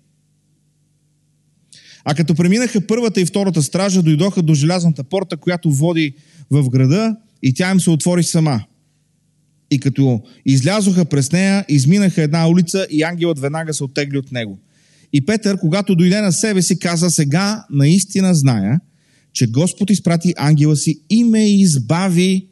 А 2.06 2.16
като 2.16 2.36
преминаха 2.36 2.88
първата 2.88 3.22
и 3.22 3.26
втората 3.26 3.64
стража, 3.64 4.02
дойдоха 4.02 4.42
до 4.42 4.54
желязната 4.54 5.04
порта, 5.04 5.38
която 5.38 5.72
води 5.72 6.14
в 6.52 6.70
града 6.70 7.16
и 7.44 7.54
тя 7.54 7.72
им 7.72 7.80
се 7.80 7.90
отвори 7.90 8.24
сама. 8.24 8.64
И 9.74 9.80
като 9.80 10.22
излязоха 10.46 11.06
през 11.06 11.32
нея, 11.32 11.66
изминаха 11.70 12.22
една 12.22 12.50
улица 12.50 12.88
и 12.90 13.04
ангелът 13.04 13.40
веднага 13.40 13.74
се 13.74 13.84
оттегли 13.84 14.18
от 14.18 14.32
него. 14.32 14.60
И 15.14 15.26
Петър, 15.26 15.58
когато 15.60 15.96
дойде 15.96 16.22
на 16.22 16.32
себе 16.32 16.62
си, 16.62 16.80
каза, 16.80 17.10
сега 17.10 17.66
наистина 17.70 18.36
зная, 18.36 18.80
че 19.34 19.48
Господ 19.48 19.90
изпрати 19.90 20.34
ангела 20.38 20.76
си 20.76 21.02
и 21.10 21.24
ме 21.24 21.50
избави 21.50 22.48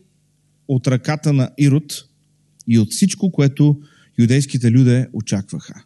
от 0.67 0.87
ръката 0.87 1.33
на 1.33 1.49
Ирод 1.57 2.03
и 2.67 2.79
от 2.79 2.91
всичко, 2.91 3.31
което 3.31 3.79
юдейските 4.19 4.71
люди 4.71 5.05
очакваха. 5.13 5.83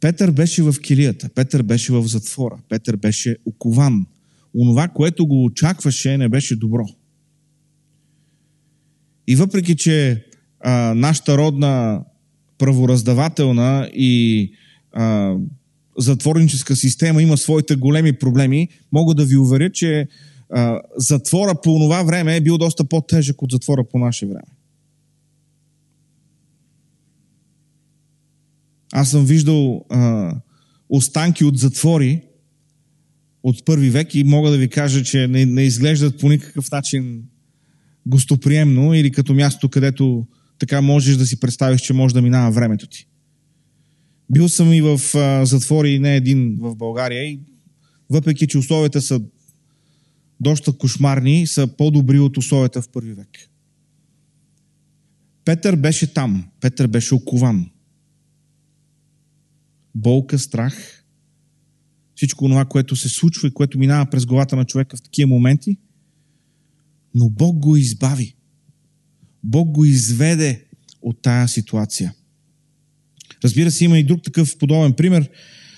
Петър 0.00 0.30
беше 0.30 0.62
в 0.62 0.74
килията, 0.82 1.28
Петър 1.28 1.62
беше 1.62 1.92
в 1.92 2.06
затвора, 2.06 2.58
Петър 2.68 2.96
беше 2.96 3.36
окован. 3.44 4.06
Онова, 4.54 4.88
което 4.88 5.26
го 5.26 5.44
очакваше, 5.44 6.18
не 6.18 6.28
беше 6.28 6.56
добро. 6.56 6.86
И 9.26 9.36
въпреки, 9.36 9.76
че 9.76 10.24
а, 10.60 10.94
нашата 10.94 11.38
родна 11.38 12.04
правораздавателна 12.58 13.90
и 13.94 14.52
а, 14.92 15.34
затворническа 15.98 16.76
система 16.76 17.22
има 17.22 17.36
своите 17.36 17.76
големи 17.76 18.12
проблеми, 18.12 18.68
мога 18.92 19.14
да 19.14 19.24
ви 19.24 19.36
уверя, 19.36 19.72
че 19.72 20.08
а, 20.50 20.80
затвора 20.96 21.54
по 21.62 21.78
това 21.78 22.02
време 22.02 22.36
е 22.36 22.40
бил 22.40 22.58
доста 22.58 22.84
по-тежък 22.84 23.42
от 23.42 23.50
затвора 23.50 23.84
по 23.84 23.98
наше 23.98 24.26
време. 24.26 24.56
Аз 28.92 29.10
съм 29.10 29.24
виждал 29.24 29.84
а, 29.90 30.32
останки 30.88 31.44
от 31.44 31.58
затвори 31.58 32.22
от 33.42 33.64
първи 33.64 33.90
век 33.90 34.14
и 34.14 34.24
мога 34.24 34.50
да 34.50 34.58
ви 34.58 34.68
кажа, 34.68 35.02
че 35.02 35.26
не, 35.26 35.46
не 35.46 35.62
изглеждат 35.62 36.20
по 36.20 36.28
никакъв 36.28 36.70
начин 36.70 37.22
гостоприемно 38.06 38.94
или 38.94 39.10
като 39.10 39.34
място, 39.34 39.68
където 39.68 40.26
така 40.58 40.80
можеш 40.80 41.16
да 41.16 41.26
си 41.26 41.40
представиш, 41.40 41.80
че 41.80 41.92
може 41.92 42.14
да 42.14 42.22
минава 42.22 42.50
времето 42.50 42.86
ти. 42.86 43.06
Бил 44.30 44.48
съм 44.48 44.72
и 44.72 44.80
в 44.80 45.00
а, 45.14 45.46
затвори, 45.46 45.98
не 45.98 46.16
един 46.16 46.56
в 46.60 46.76
България 46.76 47.24
и 47.24 47.40
въпреки, 48.10 48.46
че 48.46 48.58
условията 48.58 49.02
са 49.02 49.20
доста 50.40 50.72
кошмарни, 50.72 51.46
са 51.46 51.66
по-добри 51.66 52.18
от 52.18 52.36
условията 52.36 52.82
в 52.82 52.88
първи 52.88 53.12
век. 53.12 53.28
Петър 55.44 55.76
беше 55.76 56.14
там. 56.14 56.44
Петър 56.60 56.86
беше 56.86 57.14
окован. 57.14 57.70
Болка, 59.94 60.38
страх, 60.38 61.04
всичко 62.14 62.48
това, 62.48 62.64
което 62.64 62.96
се 62.96 63.08
случва 63.08 63.48
и 63.48 63.54
което 63.54 63.78
минава 63.78 64.06
през 64.10 64.26
главата 64.26 64.56
на 64.56 64.64
човека 64.64 64.96
в 64.96 65.02
такива 65.02 65.28
моменти, 65.28 65.76
но 67.16 67.30
Бог 67.30 67.58
го 67.58 67.76
избави. 67.76 68.34
Бог 69.44 69.70
го 69.70 69.84
изведе 69.84 70.64
от 71.02 71.22
тая 71.22 71.48
ситуация. 71.48 72.14
Разбира 73.44 73.70
се, 73.70 73.84
има 73.84 73.98
и 73.98 74.04
друг 74.04 74.22
такъв 74.22 74.58
подобен 74.58 74.92
пример 74.92 75.30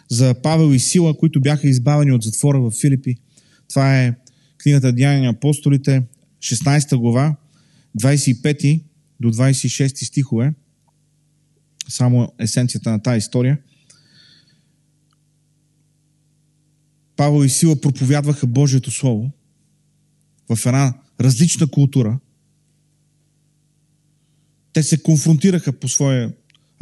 за 0.09 0.35
Павел 0.43 0.75
и 0.75 0.79
Сила, 0.79 1.19
които 1.19 1.41
бяха 1.41 1.69
избавени 1.69 2.13
от 2.13 2.23
затвора 2.23 2.61
в 2.61 2.71
Филипи. 2.81 3.17
Това 3.69 4.03
е 4.03 4.15
книгата 4.59 4.93
Деяния 4.93 5.23
на 5.23 5.29
апостолите, 5.29 6.03
16 6.41 6.97
глава, 6.97 7.37
25 8.01 8.85
до 9.21 9.33
26 9.33 10.05
стихове. 10.05 10.55
Само 11.89 12.33
есенцията 12.39 12.91
на 12.91 13.03
тази 13.03 13.19
история. 13.19 13.59
Павел 17.17 17.45
и 17.45 17.49
Сила 17.49 17.81
проповядваха 17.81 18.47
Божието 18.47 18.91
Слово 18.91 19.31
в 20.49 20.67
една 20.67 20.95
различна 21.21 21.67
култура. 21.67 22.19
Те 24.73 24.83
се 24.83 25.03
конфронтираха 25.03 25.73
по 25.73 25.89
своя 25.89 26.33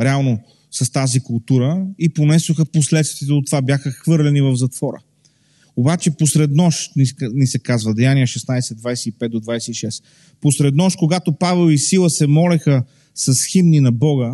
реално 0.01 0.41
с 0.71 0.91
тази 0.93 1.21
култура 1.21 1.87
и 1.99 2.09
понесоха 2.09 2.65
последствията 2.65 3.35
от 3.35 3.47
това, 3.47 3.63
бяха 3.63 3.91
хвърлени 3.91 4.41
в 4.41 4.57
затвора. 4.57 5.03
Обаче 5.77 6.11
посред 6.11 6.51
нощ, 6.51 6.93
ни 7.21 7.47
се 7.47 7.59
казва, 7.59 7.95
Деяния 7.95 8.27
16, 8.27 8.61
25 8.61 9.29
до 9.29 9.41
26, 9.41 10.03
посред 10.41 10.75
нощ, 10.75 10.97
когато 10.97 11.33
Павел 11.33 11.71
и 11.71 11.79
Сила 11.79 12.11
се 12.11 12.27
молеха 12.27 12.85
с 13.15 13.45
химни 13.45 13.81
на 13.81 13.93
Бога, 13.93 14.33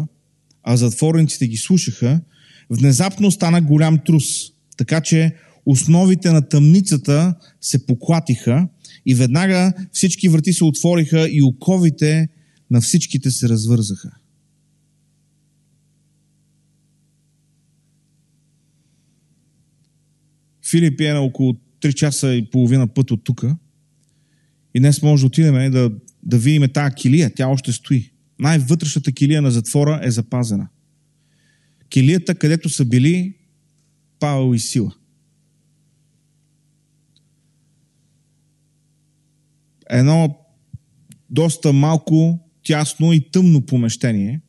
а 0.63 0.77
затворниците 0.77 1.47
ги 1.47 1.57
слушаха, 1.57 2.21
внезапно 2.71 3.31
стана 3.31 3.61
голям 3.61 3.99
трус, 4.07 4.25
така 4.77 5.01
че 5.01 5.35
основите 5.67 6.31
на 6.31 6.49
тъмницата 6.49 7.35
се 7.61 7.87
поклатиха 7.87 8.69
и 9.07 9.15
веднага 9.15 9.73
всички 9.93 10.29
врати 10.29 10.53
се 10.53 10.65
отвориха 10.65 11.29
и 11.31 11.43
оковите 11.43 12.29
на 12.71 12.81
всичките 12.81 13.31
се 13.31 13.49
развързаха. 13.49 14.11
Филип 20.71 21.01
е 21.01 21.13
на 21.13 21.21
около 21.21 21.57
3 21.81 21.95
часа 21.95 22.35
и 22.35 22.51
половина 22.51 22.87
път 22.87 23.11
от 23.11 23.25
тук. 23.25 23.45
И 24.75 24.81
днес 24.81 25.03
може 25.03 25.21
да 25.21 25.27
отидем 25.27 25.71
да, 25.71 25.93
да 26.23 26.39
видим 26.39 26.69
тази 26.75 26.95
килия. 26.95 27.35
Тя 27.35 27.49
още 27.49 27.73
стои. 27.73 28.11
Най-вътрешната 28.39 29.13
килия 29.13 29.43
на 29.43 29.51
затвора 29.51 30.01
е 30.03 30.11
запазена. 30.11 30.69
Килията, 31.89 32.35
където 32.35 32.69
са 32.69 32.85
били 32.85 33.35
Павел 34.21 34.55
и 34.55 34.59
Сила. 34.59 34.95
Едно 39.93 40.39
доста 41.31 41.73
малко, 41.73 42.39
тясно 42.63 43.13
и 43.13 43.31
тъмно 43.31 43.67
помещение, 43.67 44.41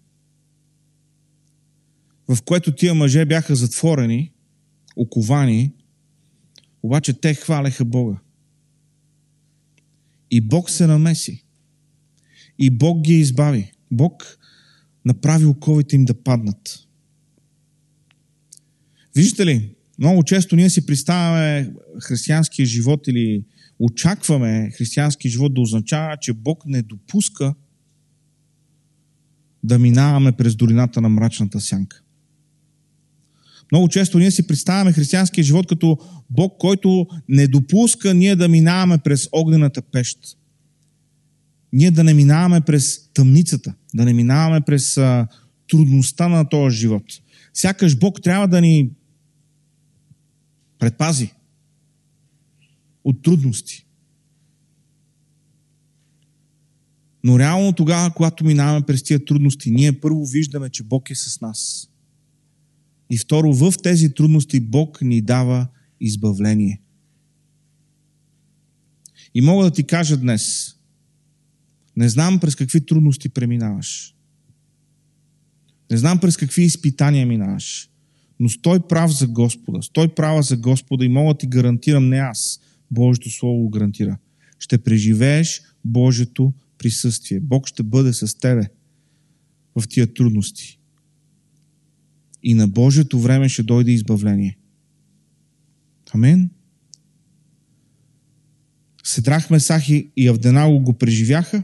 в 2.28 2.42
което 2.42 2.76
тия 2.76 2.94
мъже 2.94 3.26
бяха 3.26 3.56
затворени, 3.56 4.32
оковани, 4.96 5.74
обаче 6.84 7.14
те 7.14 7.34
хваляха 7.34 7.86
Бога. 7.86 8.20
И 10.32 10.42
Бог 10.42 10.70
се 10.70 10.88
намеси. 10.88 11.46
И 12.60 12.70
Бог 12.70 13.02
ги 13.02 13.14
избави. 13.14 13.72
Бог 13.92 14.40
направи 15.06 15.46
оковите 15.46 15.96
им 15.96 16.06
да 16.06 16.24
паднат. 16.24 16.88
Виждате 19.16 19.46
ли, 19.46 19.76
много 20.00 20.24
често 20.24 20.56
ние 20.56 20.70
си 20.70 20.86
представяме 20.86 21.74
християнския 22.02 22.66
живот 22.66 23.08
или 23.08 23.46
очакваме 23.86 24.72
християнски 24.78 25.30
живот 25.30 25.54
да 25.54 25.62
означава, 25.62 26.18
че 26.22 26.34
Бог 26.34 26.66
не 26.66 26.82
допуска 26.82 27.54
да 29.64 29.80
минаваме 29.80 30.32
през 30.32 30.56
долината 30.56 31.02
на 31.02 31.10
мрачната 31.10 31.62
сянка. 31.62 32.02
Много 33.72 33.88
често 33.88 34.20
ние 34.20 34.32
си 34.32 34.48
представяме 34.48 34.92
християнския 34.92 35.44
живот 35.44 35.68
като 35.68 35.98
Бог, 36.30 36.54
който 36.60 37.08
не 37.30 37.48
допуска 37.48 38.14
ние 38.14 38.36
да 38.36 38.48
минаваме 38.48 38.98
през 38.98 39.30
огнената 39.32 39.82
пещ. 39.82 40.20
Ние 41.74 41.92
да 41.92 42.04
не 42.04 42.14
минаваме 42.14 42.62
през 42.62 43.10
тъмницата, 43.14 43.74
да 43.94 44.06
не 44.06 44.14
минаваме 44.14 44.62
през 44.62 44.98
а, 44.98 45.28
трудността 45.70 46.28
на 46.28 46.50
този 46.50 46.78
живот. 46.78 47.04
Сякаш 47.54 47.98
Бог 47.98 48.22
трябва 48.22 48.48
да 48.48 48.62
ни 48.62 48.90
предпази 50.80 51.34
от 53.04 53.22
трудности. 53.22 53.86
Но 57.24 57.40
реално 57.40 57.74
тогава, 57.74 58.14
когато 58.14 58.46
минаваме 58.46 58.86
през 58.86 59.04
тия 59.04 59.26
трудности, 59.26 59.72
ние 59.72 60.00
първо 60.00 60.26
виждаме, 60.26 60.70
че 60.70 60.84
Бог 60.84 61.10
е 61.10 61.16
с 61.16 61.42
нас. 61.42 61.90
И 63.10 63.18
второ, 63.18 63.54
в 63.54 63.74
тези 63.84 64.14
трудности 64.14 64.60
Бог 64.60 65.02
ни 65.02 65.22
дава 65.22 65.68
избавление. 66.02 66.82
И 69.34 69.42
мога 69.42 69.66
да 69.66 69.72
ти 69.72 69.84
кажа 69.84 70.18
днес, 70.18 70.76
не 71.98 72.10
знам 72.10 72.40
през 72.40 72.56
какви 72.56 72.86
трудности 72.86 73.30
преминаваш. 73.30 74.16
Не 75.92 75.98
знам 75.98 76.20
през 76.20 76.38
какви 76.38 76.64
изпитания 76.64 77.28
минаваш. 77.28 77.90
Но 78.40 78.50
стой 78.50 78.88
прав 78.88 79.12
за 79.12 79.28
Господа. 79.28 79.82
Стой 79.82 80.16
права 80.16 80.42
за 80.42 80.58
Господа 80.58 81.06
и 81.06 81.10
мога 81.10 81.34
да 81.34 81.38
ти 81.38 81.48
гарантирам, 81.48 82.10
не 82.10 82.18
аз, 82.18 82.60
Божието 82.94 83.30
Слово 83.30 83.58
го 83.58 83.70
гарантира. 83.70 84.18
Ще 84.60 84.78
преживееш 84.78 85.62
Божието 85.86 86.54
присъствие. 86.78 87.40
Бог 87.40 87.68
ще 87.68 87.84
бъде 87.84 88.14
с 88.14 88.38
тебе 88.38 88.68
в 89.76 89.88
тия 89.88 90.14
трудности 90.14 90.80
и 92.44 92.54
на 92.54 92.68
Божието 92.68 93.20
време 93.20 93.50
ще 93.50 93.64
дойде 93.64 93.92
избавление. 93.92 94.58
Амен. 96.14 96.50
Седрах 99.04 99.50
Месахи 99.50 100.10
и 100.18 100.28
Авденало 100.28 100.80
го 100.80 100.94
преживяха, 100.94 101.64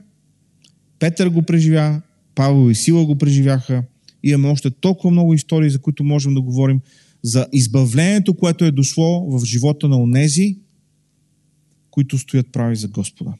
Петър 1.00 1.30
го 1.30 1.42
преживя, 1.42 2.02
Павел 2.36 2.72
и 2.72 2.76
Сила 2.76 3.06
го 3.06 3.18
преживяха. 3.18 3.84
Имаме 4.24 4.48
още 4.50 4.72
толкова 4.72 5.12
много 5.12 5.34
истории, 5.34 5.70
за 5.70 5.80
които 5.80 6.04
можем 6.04 6.34
да 6.34 6.42
говорим 6.42 6.80
за 7.24 7.48
избавлението, 7.54 8.34
което 8.34 8.66
е 8.66 8.72
дошло 8.72 9.40
в 9.40 9.46
живота 9.46 9.88
на 9.88 10.02
онези, 10.02 10.58
които 11.92 12.18
стоят 12.18 12.52
прави 12.52 12.76
за 12.76 12.88
Господа. 12.88 13.34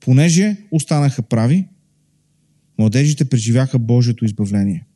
Понеже 0.00 0.56
останаха 0.70 1.22
прави, 1.22 1.68
младежите 2.78 3.24
преживяха 3.24 3.78
Божието 3.78 4.24
избавление– 4.24 4.86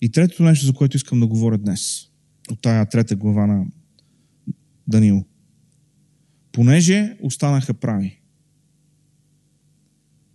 И 0.00 0.12
третото 0.12 0.42
нещо, 0.42 0.66
за 0.66 0.72
което 0.72 0.96
искам 0.96 1.20
да 1.20 1.26
говоря 1.26 1.58
днес, 1.58 2.08
от 2.50 2.62
тая 2.62 2.88
трета 2.88 3.16
глава 3.16 3.46
на 3.46 3.66
Данил. 4.88 5.24
Понеже 6.52 7.16
останаха 7.22 7.74
прави, 7.74 8.20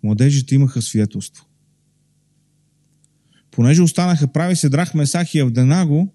младежите 0.03 0.55
имаха 0.55 0.81
свидетелство. 0.81 1.45
Понеже 3.51 3.81
останаха 3.81 4.27
прави, 4.27 4.55
Седрах, 4.55 4.93
Месах 4.93 5.35
и 5.35 5.39
Авденаго 5.39 6.12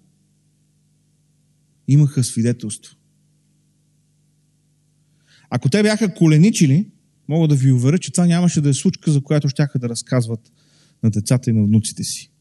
имаха 1.91 2.23
свидетелство. 2.23 2.95
Ако 5.49 5.69
те 5.69 5.83
бяха 5.83 6.13
коленичили, 6.13 6.91
мога 7.27 7.47
да 7.47 7.55
ви 7.55 7.71
уверя, 7.71 7.97
че 7.97 8.11
това 8.11 8.25
нямаше 8.25 8.61
да 8.61 8.69
е 8.69 8.73
случка, 8.73 9.11
за 9.11 9.21
която 9.21 9.49
щяха 9.49 9.79
да 9.79 9.89
разказват 9.89 10.51
на 11.03 11.09
децата 11.09 11.49
и 11.49 11.53
на 11.53 11.63
внуците 11.63 12.03
си. 12.03 12.31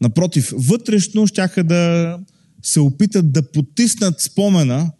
Напротив, 0.00 0.52
вътрешно 0.56 1.26
щяха 1.26 1.64
да 1.64 2.18
се 2.62 2.80
опитат 2.80 3.32
да 3.32 3.52
потиснат 3.52 4.20
спомена 4.20 4.92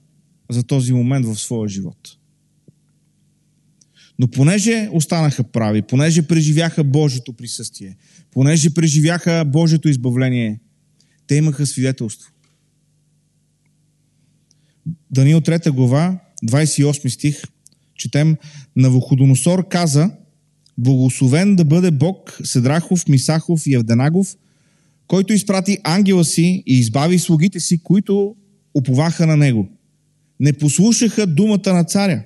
за 0.50 0.62
този 0.62 0.92
момент 0.92 1.26
в 1.26 1.36
своя 1.36 1.68
живот. 1.68 2.18
Но 4.18 4.28
понеже 4.28 4.88
останаха 4.92 5.44
прави, 5.44 5.82
понеже 5.82 6.22
преживяха 6.22 6.84
Божието 6.84 7.32
присъствие, 7.32 7.96
понеже 8.30 8.74
преживяха 8.74 9.44
Божието 9.46 9.88
избавление, 9.88 10.60
те 11.28 11.34
имаха 11.34 11.66
свидетелство. 11.66 12.30
Даниил 15.10 15.40
3 15.40 15.70
глава, 15.70 16.20
28 16.44 17.08
стих, 17.08 17.42
четем, 17.94 18.36
Навуходоносор 18.76 19.68
каза, 19.68 20.10
Благословен 20.78 21.56
да 21.56 21.64
бъде 21.64 21.90
Бог 21.90 22.40
Седрахов, 22.44 23.08
Мисахов 23.08 23.66
и 23.66 23.74
Евденагов– 23.74 24.36
който 25.08 25.32
изпрати 25.32 25.78
ангела 25.84 26.24
си 26.24 26.62
и 26.66 26.78
избави 26.78 27.18
слугите 27.18 27.60
си, 27.60 27.82
които 27.82 28.36
уповаха 28.74 29.26
на 29.26 29.36
него. 29.36 29.68
Не 30.40 30.52
послушаха 30.52 31.26
думата 31.26 31.72
на 31.72 31.84
царя, 31.84 32.24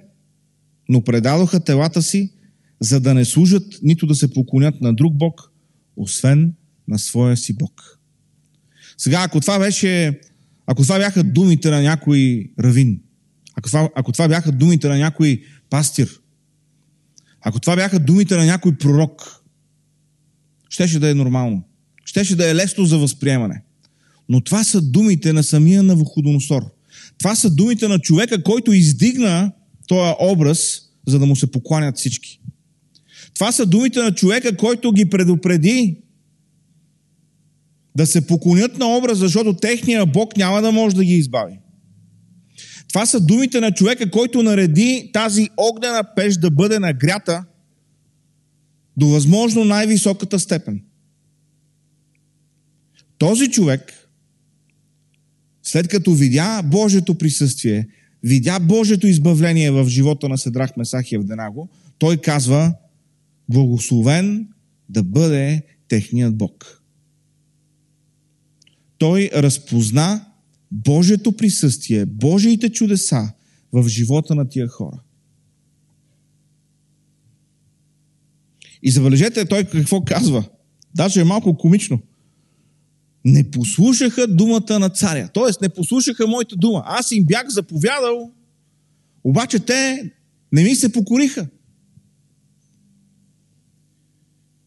но 0.88 1.04
предадоха 1.04 1.60
телата 1.60 2.02
си, 2.02 2.32
за 2.80 3.00
да 3.00 3.14
не 3.14 3.24
служат, 3.24 3.78
нито 3.82 4.06
да 4.06 4.14
се 4.14 4.32
поклонят 4.32 4.80
на 4.80 4.94
друг 4.94 5.14
Бог, 5.14 5.52
освен 5.96 6.54
на 6.88 6.98
своя 6.98 7.36
си 7.36 7.56
Бог. 7.56 8.00
Сега, 8.98 9.22
ако 9.22 9.40
това 9.40 9.59
беше, 9.59 10.20
ако 10.66 10.83
това 10.83 10.98
бяха 10.98 11.24
думите 11.24 11.70
на 11.70 11.83
някой 11.83 12.50
равин, 12.61 13.00
ако 13.55 13.68
това, 13.68 13.88
ако 13.94 14.12
това 14.12 14.28
бяха 14.28 14.52
думите 14.52 14.88
на 14.88 14.98
някой 14.98 15.42
пастир, 15.70 16.20
ако 17.40 17.61
това 17.61 17.76
бяха 17.76 17.98
думите 17.98 18.37
на 18.37 18.44
някой 18.44 18.76
пророк, 18.76 19.42
щеше 20.68 20.98
да 20.98 21.11
е 21.11 21.14
нормално. 21.14 21.64
Щеше 22.05 22.37
да 22.37 22.50
е 22.50 22.55
лесно 22.55 22.85
за 22.85 22.98
възприемане. 22.98 23.62
Но 24.28 24.40
това 24.40 24.64
са 24.64 24.83
думите 24.83 25.33
на 25.33 25.42
самия 25.42 25.83
Навуходоносор. 25.83 26.62
Това 27.18 27.35
са 27.35 27.50
думите 27.50 27.88
на 27.88 27.98
човека, 27.98 28.42
който 28.42 28.72
издигна 28.72 29.52
този 29.87 30.14
образ, 30.20 30.83
за 31.07 31.18
да 31.18 31.26
му 31.26 31.37
се 31.37 31.50
покланят 31.50 31.98
всички. 31.98 32.40
Това 33.35 33.52
са 33.52 33.66
думите 33.66 34.02
на 34.02 34.14
човека, 34.14 34.57
който 34.57 34.92
ги 34.92 35.11
предупреди 35.11 35.98
да 37.96 38.07
се 38.07 38.26
поклонят 38.26 38.78
на 38.78 38.96
образ, 38.96 39.18
защото 39.18 39.52
техния 39.52 40.07
Бог 40.07 40.37
няма 40.37 40.62
да 40.62 40.72
може 40.72 40.96
да 40.96 41.05
ги 41.05 41.14
избави. 41.14 41.59
Това 42.88 43.07
са 43.07 43.20
думите 43.20 43.61
на 43.61 43.72
човека, 43.72 44.11
който 44.11 44.42
нареди 44.42 45.11
тази 45.12 45.48
огнена 45.57 46.05
пеш 46.16 46.35
да 46.37 46.50
бъде 46.50 46.78
нагрята 46.78 47.44
до 48.96 49.07
възможно 49.09 49.64
най-високата 49.64 50.38
степен. 50.38 50.83
Този 53.18 53.50
човек, 53.50 54.09
след 55.62 55.88
като 55.88 56.14
видя 56.14 56.62
Божието 56.62 57.14
присъствие, 57.14 57.88
видя 58.22 58.61
Божието 58.61 59.07
избавление 59.07 59.70
в 59.70 59.88
живота 59.88 60.28
на 60.28 60.38
Седрах 60.38 60.76
Месах 60.76 61.12
и 61.12 61.14
Евденаго, 61.14 61.68
той 61.98 62.16
казва, 62.16 62.74
благословен 63.48 64.48
да 64.88 65.02
бъде 65.02 65.62
техният 65.88 66.37
Бог. 66.37 66.82
Той 69.02 69.30
разпозна 69.34 70.24
Божието 70.72 71.32
присъствие, 71.32 72.06
Божиите 72.06 72.68
чудеса 72.68 73.32
в 73.72 73.88
живота 73.88 74.34
на 74.34 74.48
тия 74.48 74.68
хора. 74.68 75.00
И 78.82 78.90
забележете 78.90 79.44
той 79.44 79.64
какво 79.64 80.04
казва. 80.04 80.44
Даже 80.94 81.20
е 81.20 81.24
малко 81.24 81.56
комично. 81.56 82.00
Не 83.24 83.50
послушаха 83.50 84.26
думата 84.26 84.78
на 84.78 84.88
царя. 84.88 85.28
Тоест 85.34 85.60
не 85.60 85.68
послушаха 85.68 86.26
моята 86.26 86.56
дума. 86.56 86.82
Аз 86.86 87.12
им 87.12 87.24
бях 87.24 87.48
заповядал, 87.48 88.32
обаче 89.24 89.58
те 89.58 90.10
не 90.52 90.62
ми 90.62 90.74
се 90.74 90.92
покориха. 90.92 91.46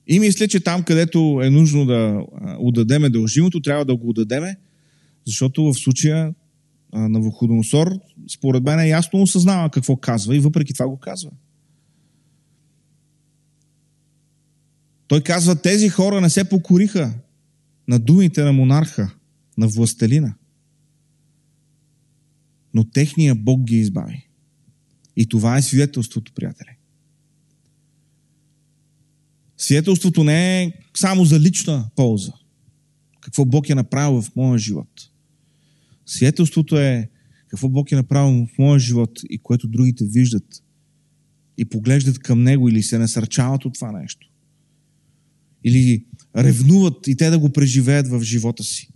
И 0.07 0.19
мисля, 0.19 0.47
че 0.47 0.59
там, 0.59 0.83
където 0.83 1.41
е 1.43 1.49
нужно 1.49 1.85
да 1.85 2.25
отдадеме 2.59 3.09
дължимото, 3.09 3.61
трябва 3.61 3.85
да 3.85 3.95
го 3.95 4.09
отдадеме, 4.09 4.57
защото 5.25 5.63
в 5.63 5.73
случая 5.73 6.33
на 6.93 7.19
Вуходоносор, 7.19 7.99
според 8.33 8.63
мен 8.63 8.79
е 8.79 8.87
ясно 8.87 9.21
осъзнава 9.21 9.69
какво 9.69 9.95
казва 9.95 10.35
и 10.35 10.39
въпреки 10.39 10.73
това 10.73 10.87
го 10.87 10.97
казва. 10.97 11.31
Той 15.07 15.21
казва, 15.21 15.55
тези 15.55 15.89
хора 15.89 16.21
не 16.21 16.29
се 16.29 16.49
покориха 16.49 17.13
на 17.87 17.99
думите 17.99 18.43
на 18.43 18.53
монарха, 18.53 19.13
на 19.57 19.67
властелина. 19.67 20.33
Но 22.73 22.83
техния 22.83 23.35
Бог 23.35 23.63
ги 23.63 23.75
избави. 23.75 24.27
И 25.15 25.25
това 25.29 25.57
е 25.57 25.61
свидетелството, 25.61 26.33
приятели. 26.33 26.74
Свидетелството 29.57 30.23
не 30.23 30.63
е 30.63 30.73
само 30.97 31.25
за 31.25 31.39
лична 31.39 31.89
полза. 31.95 32.31
Какво 33.21 33.45
Бог 33.45 33.69
е 33.69 33.75
направил 33.75 34.21
в 34.21 34.35
моя 34.35 34.59
живот. 34.59 34.89
Свидетелството 36.05 36.77
е 36.77 37.09
какво 37.47 37.69
Бог 37.69 37.91
е 37.91 37.95
направил 37.95 38.45
в 38.45 38.57
моя 38.57 38.79
живот 38.79 39.19
и 39.29 39.37
което 39.37 39.67
другите 39.67 40.05
виждат 40.05 40.63
и 41.57 41.65
поглеждат 41.65 42.19
към 42.19 42.43
Него 42.43 42.69
или 42.69 42.83
се 42.83 42.97
насърчават 42.97 43.65
от 43.65 43.73
това 43.73 43.91
нещо. 43.91 44.31
Или 45.63 46.05
ревнуват 46.37 47.07
и 47.07 47.15
те 47.15 47.29
да 47.29 47.39
го 47.39 47.49
преживеят 47.49 48.07
в 48.07 48.21
живота 48.21 48.63
си. 48.63 48.89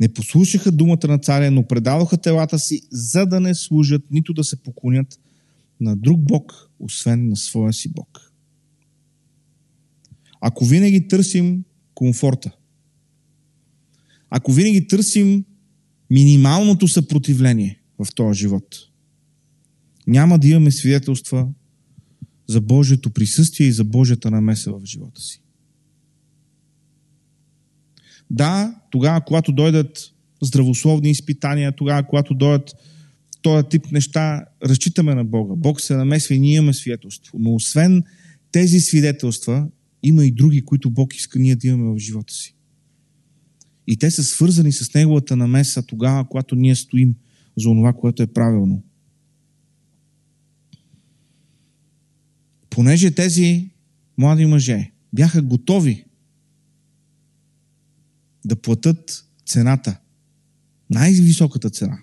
Не 0.00 0.12
послушаха 0.12 0.72
думата 0.72 1.08
на 1.08 1.18
царя, 1.18 1.50
но 1.50 1.66
предадоха 1.66 2.16
телата 2.16 2.58
си, 2.58 2.82
за 2.90 3.26
да 3.26 3.40
не 3.40 3.54
служат, 3.54 4.02
нито 4.10 4.32
да 4.32 4.44
се 4.44 4.62
поклонят 4.62 5.20
на 5.80 5.96
друг 5.96 6.20
Бог, 6.20 6.70
освен 6.82 7.28
на 7.28 7.36
своя 7.36 7.72
си 7.72 7.92
Бог. 7.92 8.32
Ако 10.40 10.64
винаги 10.64 11.08
търсим 11.08 11.64
комфорта, 11.94 12.56
ако 14.30 14.52
винаги 14.52 14.86
търсим 14.86 15.44
минималното 16.10 16.88
съпротивление 16.88 17.80
в 17.98 18.14
този 18.14 18.38
живот, 18.40 18.76
няма 20.06 20.38
да 20.38 20.48
имаме 20.48 20.70
свидетелства 20.70 21.48
за 22.48 22.60
Божието 22.60 23.10
присъствие 23.10 23.66
и 23.66 23.72
за 23.72 23.84
Божията 23.84 24.30
намеса 24.30 24.72
в 24.72 24.80
живота 24.84 25.20
си. 25.20 25.42
Да, 28.30 28.80
тогава, 28.90 29.20
когато 29.20 29.52
дойдат 29.52 30.12
здравословни 30.42 31.10
изпитания, 31.10 31.72
тогава, 31.76 32.06
когато 32.06 32.34
дойдат 32.34 32.74
този 33.42 33.68
тип 33.68 33.92
неща, 33.92 34.44
разчитаме 34.64 35.14
на 35.14 35.24
Бога. 35.24 35.54
Бог 35.56 35.80
се 35.80 35.96
намесва 35.96 36.34
и 36.34 36.40
ние 36.40 36.56
имаме 36.56 36.72
свидетелство. 36.72 37.38
Но 37.38 37.54
освен 37.54 38.02
тези 38.52 38.80
свидетелства, 38.80 39.68
има 40.02 40.26
и 40.26 40.30
други, 40.30 40.64
които 40.64 40.90
Бог 40.90 41.14
иска 41.14 41.38
ние 41.38 41.56
да 41.56 41.66
имаме 41.66 41.94
в 41.94 41.98
живота 41.98 42.34
си. 42.34 42.56
И 43.86 43.96
те 43.96 44.10
са 44.10 44.24
свързани 44.24 44.72
с 44.72 44.94
Неговата 44.94 45.36
намеса 45.36 45.86
тогава, 45.86 46.28
когато 46.28 46.54
ние 46.56 46.76
стоим 46.76 47.14
за 47.58 47.64
това, 47.64 47.92
което 47.92 48.22
е 48.22 48.26
правилно. 48.26 48.82
Понеже 52.70 53.10
тези 53.10 53.70
млади 54.18 54.46
мъже 54.46 54.90
бяха 55.12 55.42
готови 55.42 56.04
да 58.44 58.56
платят 58.56 59.28
цената, 59.46 59.98
най-високата 60.90 61.70
цена 61.70 61.98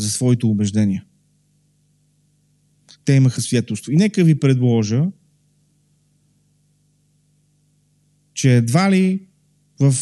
за 0.00 0.10
своите 0.10 0.46
убеждения. 0.46 1.04
Те 3.04 3.12
имаха 3.12 3.40
свидетелство. 3.40 3.92
И 3.92 3.96
нека 3.96 4.24
ви 4.24 4.40
предложа, 4.40 5.06
че 8.34 8.56
едва 8.56 8.90
ли 8.90 9.26
в 9.80 9.94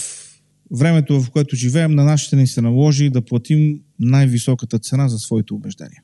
времето, 0.70 1.22
в 1.22 1.30
което 1.30 1.56
живеем, 1.56 1.94
на 1.94 2.04
нашите 2.04 2.36
ни 2.36 2.46
се 2.46 2.60
наложи 2.60 3.10
да 3.10 3.24
платим 3.24 3.80
най-високата 3.98 4.78
цена 4.78 5.08
за 5.08 5.18
своите 5.18 5.54
убеждения. 5.54 6.02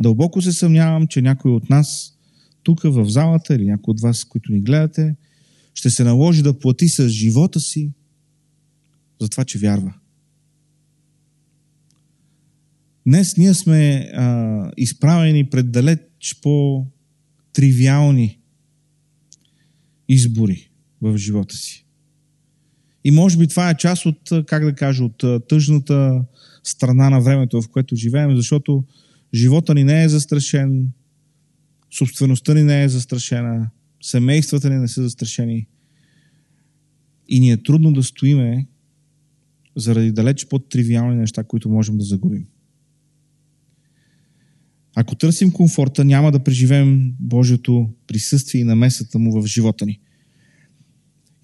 Дълбоко 0.00 0.42
се 0.42 0.52
съмнявам, 0.52 1.06
че 1.06 1.22
някой 1.22 1.52
от 1.52 1.70
нас 1.70 2.18
тук 2.62 2.82
в 2.82 3.08
залата 3.08 3.54
или 3.54 3.66
някой 3.66 3.92
от 3.92 4.00
вас, 4.00 4.24
които 4.24 4.52
ни 4.52 4.60
гледате, 4.60 5.16
ще 5.74 5.90
се 5.90 6.04
наложи 6.04 6.42
да 6.42 6.58
плати 6.58 6.88
с 6.88 7.08
живота 7.08 7.60
си 7.60 7.92
за 9.20 9.28
това, 9.28 9.44
че 9.44 9.58
вярва. 9.58 9.94
Днес 13.10 13.36
ние 13.36 13.54
сме 13.54 14.10
а, 14.14 14.70
изправени 14.76 15.50
пред 15.50 15.70
далеч 15.70 16.00
по-тривиални 16.42 18.38
избори 20.08 20.70
в 21.02 21.18
живота 21.18 21.56
си. 21.56 21.86
И 23.04 23.10
може 23.10 23.38
би 23.38 23.48
това 23.48 23.70
е 23.70 23.76
част 23.76 24.06
от, 24.06 24.30
как 24.46 24.64
да 24.64 24.74
кажа, 24.74 25.04
от 25.04 25.24
тъжната 25.48 26.24
страна 26.64 27.10
на 27.10 27.20
времето, 27.20 27.62
в 27.62 27.68
което 27.68 27.96
живеем, 27.96 28.36
защото 28.36 28.84
живота 29.34 29.74
ни 29.74 29.84
не 29.84 30.04
е 30.04 30.08
застрашен, 30.08 30.88
собствеността 31.98 32.54
ни 32.54 32.62
не 32.62 32.82
е 32.82 32.88
застрашена, 32.88 33.70
семействата 34.02 34.70
ни 34.70 34.76
не 34.76 34.88
са 34.88 35.02
застрашени 35.02 35.66
и 37.28 37.40
ни 37.40 37.50
е 37.50 37.62
трудно 37.62 37.92
да 37.92 38.02
стоиме 38.02 38.66
заради 39.76 40.12
далеч 40.12 40.46
по-тривиални 40.46 41.16
неща, 41.16 41.44
които 41.44 41.68
можем 41.68 41.98
да 41.98 42.04
загубим. 42.04 42.46
Ако 44.94 45.14
търсим 45.14 45.52
комфорта, 45.52 46.04
няма 46.04 46.32
да 46.32 46.44
преживеем 46.44 47.14
Божието 47.20 47.90
присъствие 48.06 48.60
и 48.60 48.64
намесата 48.64 49.18
му 49.18 49.42
в 49.42 49.46
живота 49.46 49.86
ни. 49.86 50.00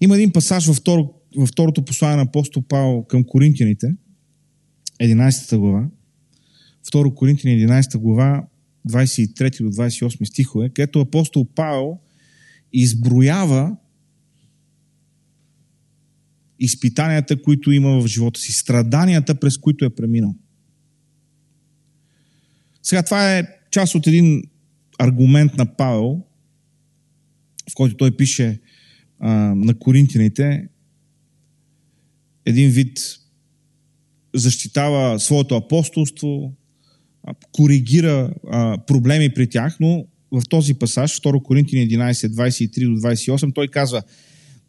Има 0.01 0.15
един 0.15 0.31
пасаж 0.31 0.67
във, 0.67 0.77
второ, 0.77 1.13
във 1.37 1.49
второто 1.49 1.85
послание 1.85 2.15
на 2.15 2.21
апостол 2.21 2.63
Павел 2.63 3.03
към 3.03 3.23
Коринтияните, 3.23 3.95
11 5.01 5.57
глава. 5.57 5.89
2 6.91 7.13
Коринтияни 7.13 7.67
11 7.67 7.97
глава, 7.97 8.47
23 8.89 9.63
до 9.63 9.71
28 9.71 10.23
стихове, 10.23 10.69
където 10.69 10.99
апостол 10.99 11.47
Павел 11.55 11.97
изброява 12.73 13.75
изпитанията, 16.59 17.41
които 17.41 17.71
има 17.71 18.01
в 18.01 18.07
живота 18.07 18.39
си, 18.39 18.51
страданията, 18.51 19.35
през 19.35 19.57
които 19.57 19.85
е 19.85 19.95
преминал. 19.95 20.35
Сега 22.87 23.03
това 23.03 23.37
е 23.37 23.43
част 23.71 23.95
от 23.95 24.07
един 24.07 24.43
аргумент 24.99 25.57
на 25.57 25.65
Павел, 25.65 26.21
в 27.71 27.75
който 27.75 27.97
той 27.97 28.17
пише 28.17 28.59
а, 29.19 29.31
на 29.55 29.79
коринтините 29.79 30.67
един 32.45 32.69
вид 32.69 32.99
защитава 34.35 35.19
своето 35.19 35.55
апостолство, 35.55 36.53
коригира 37.51 38.33
а, 38.51 38.77
проблеми 38.85 39.33
при 39.33 39.49
тях, 39.49 39.77
но 39.79 40.05
в 40.31 40.41
този 40.49 40.73
пасаж, 40.73 41.21
2 41.21 41.43
Коринтини 41.43 41.89
11, 41.89 42.11
23 42.11 42.95
до 42.95 43.07
28, 43.07 43.55
той 43.55 43.67
казва 43.67 44.03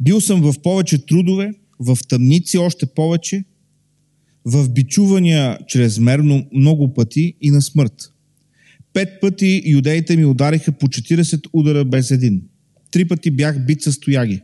Бил 0.01 0.21
съм 0.21 0.41
в 0.41 0.55
повече 0.63 1.07
трудове, 1.07 1.55
в 1.81 1.99
тъмници 2.09 2.59
още 2.59 2.87
повече, 2.87 3.45
в 4.45 4.69
бичувания 4.69 5.59
чрезмерно 5.67 6.47
много 6.53 6.95
пъти 6.95 7.35
и 7.41 7.51
на 7.51 7.63
смърт. 7.63 8.13
Пет 8.93 9.09
пъти 9.21 9.63
юдеите 9.67 10.17
ми 10.17 10.25
удариха 10.25 10.73
по 10.73 10.87
40 10.87 11.49
удара 11.53 11.85
без 11.85 12.11
един. 12.11 12.43
Три 12.91 13.09
пъти 13.09 13.31
бях 13.31 13.67
бит 13.67 13.83
с 13.83 14.01
тояги. 14.01 14.41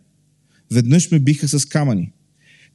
Веднъж 0.72 1.10
ме 1.10 1.18
биха 1.18 1.48
с 1.48 1.64
камъни. 1.64 2.12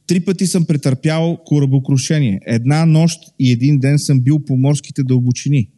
Три 0.06 0.20
пъти 0.20 0.46
съм 0.46 0.64
претърпял 0.64 1.38
корабокрушение. 1.44 2.40
Една 2.46 2.86
нощ 2.86 3.20
и 3.38 3.52
един 3.52 3.78
ден 3.78 3.98
съм 3.98 4.20
бил 4.20 4.44
по 4.44 4.56
морските 4.56 5.02
дълбочини. 5.02 5.68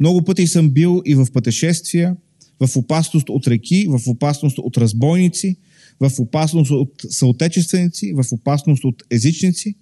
Много 0.00 0.24
пъти 0.24 0.46
съм 0.46 0.70
бил 0.70 1.02
и 1.06 1.14
в 1.14 1.26
пътешествия, 1.32 2.16
в 2.60 2.76
опасност 2.76 3.28
от 3.28 3.48
реки, 3.48 3.86
в 3.88 4.00
опасност 4.06 4.58
от 4.58 4.76
разбойници, 4.76 5.56
в 6.00 6.10
опасност 6.18 6.70
от 6.70 6.92
съотечественици, 7.10 8.12
в 8.12 8.24
опасност 8.32 8.84
от 8.84 9.02
езичници, 9.10 9.74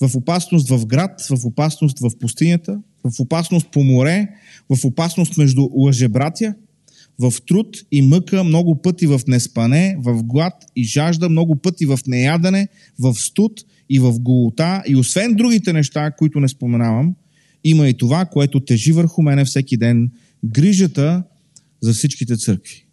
в 0.00 0.16
опасност 0.16 0.68
в 0.68 0.86
град, 0.86 1.26
в 1.30 1.46
опасност 1.46 1.98
в 1.98 2.10
пустинята, 2.20 2.80
в 3.04 3.20
опасност 3.20 3.66
по 3.72 3.84
море, 3.84 4.28
в 4.70 4.84
опасност 4.84 5.36
между 5.36 5.68
лъжебратя, 5.72 6.54
в 7.18 7.34
труд 7.48 7.76
и 7.92 8.02
мъка, 8.02 8.44
много 8.44 8.82
пъти 8.82 9.06
в 9.06 9.20
неспане, 9.28 9.96
в 9.98 10.22
глад 10.22 10.54
и 10.76 10.84
жажда, 10.84 11.28
много 11.28 11.56
пъти 11.56 11.86
в 11.86 11.98
неядане, 12.06 12.68
в 12.98 13.14
студ 13.14 13.60
и 13.90 13.98
в 13.98 14.20
голота. 14.20 14.82
И 14.86 14.96
освен 14.96 15.34
другите 15.34 15.72
неща, 15.72 16.10
които 16.10 16.40
не 16.40 16.48
споменавам, 16.48 17.14
има 17.64 17.88
и 17.88 17.96
това, 17.96 18.24
което 18.24 18.60
тежи 18.60 18.92
върху 18.92 19.22
мене 19.22 19.44
всеки 19.44 19.76
ден, 19.76 20.10
грижата 20.44 21.22
за 21.80 21.92
всичките 21.92 22.36
църкви. 22.36 22.86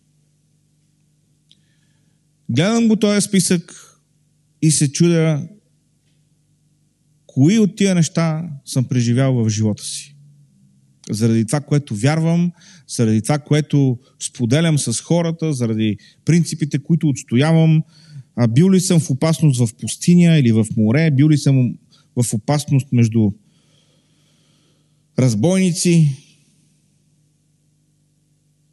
Гледам 2.49 2.87
го 2.87 2.95
този 2.95 3.21
списък 3.21 3.93
и 4.61 4.71
се 4.71 4.91
чудя 4.91 5.47
кои 7.37 7.59
от 7.59 7.75
тия 7.75 7.95
неща 7.95 8.49
съм 8.65 8.85
преживял 8.85 9.33
в 9.33 9.49
живота 9.49 9.83
си 9.83 10.15
заради 11.09 11.45
това, 11.45 11.59
което 11.59 11.95
вярвам, 11.95 12.51
заради 12.87 13.21
това, 13.21 13.39
което 13.39 13.99
споделям 14.19 14.77
с 14.77 15.01
хората, 15.01 15.53
заради 15.53 15.97
принципите, 16.25 16.79
които 16.79 17.07
отстоявам. 17.07 17.83
А 18.35 18.47
бил 18.47 18.71
ли 18.71 18.79
съм 18.79 18.99
в 18.99 19.09
опасност 19.09 19.59
в 19.59 19.75
пустиня 19.75 20.37
или 20.37 20.51
в 20.51 20.65
море? 20.77 21.11
Бил 21.11 21.29
ли 21.29 21.37
съм 21.37 21.77
в 22.23 22.33
опасност 22.33 22.87
между 22.91 23.31
разбойници? 25.19 26.17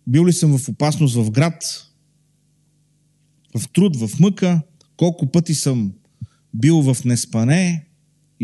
Бил 0.06 0.26
ли 0.26 0.32
съм 0.32 0.58
в 0.58 0.68
опасност 0.68 1.14
в 1.14 1.30
град? 1.30 1.86
В 3.58 3.68
труд, 3.72 3.96
в 3.96 4.20
мъка? 4.20 4.62
Колко 4.96 5.30
пъти 5.32 5.54
съм 5.54 5.92
бил 6.54 6.82
в 6.82 7.04
неспане? 7.04 7.83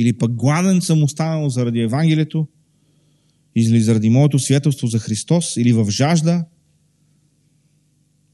Или 0.01 0.13
пък 0.13 0.33
гладен 0.33 0.81
съм 0.81 1.03
останал 1.03 1.49
заради 1.49 1.81
Евангелието? 1.81 2.47
или 3.55 3.81
заради 3.81 4.11
моето 4.11 4.39
свидетелство 4.39 4.87
за 4.87 4.99
Христос, 4.99 5.57
или 5.57 5.73
в 5.73 5.91
жажда, 5.91 6.45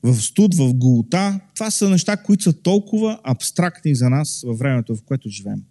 в 0.02 0.16
студ, 0.16 0.54
в 0.54 0.74
голота. 0.74 1.40
Това 1.54 1.70
са 1.70 1.90
неща, 1.90 2.16
които 2.16 2.42
са 2.42 2.62
толкова 2.62 3.20
абстрактни 3.24 3.94
за 3.94 4.10
нас 4.10 4.42
във 4.46 4.58
времето, 4.58 4.96
в 4.96 5.02
което 5.02 5.28
живеем. 5.28 5.62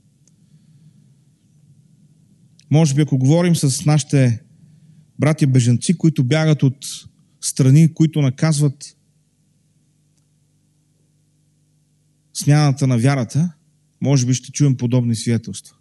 Може 2.72 2.96
би, 2.96 3.02
ако 3.02 3.18
говорим 3.18 3.56
с 3.56 3.86
нашите 3.86 4.44
братя 5.20 5.48
бежанци, 5.48 5.98
които 5.98 6.24
бягат 6.24 6.64
от 6.64 6.86
страни, 7.42 7.94
които 7.94 8.22
наказват 8.22 8.98
смяната 12.34 12.88
на 12.88 12.98
вярата, 12.98 13.54
може 14.02 14.26
би 14.26 14.34
ще 14.34 14.52
чуем 14.52 14.78
подобни 14.78 15.16
свидетелства. 15.16 15.75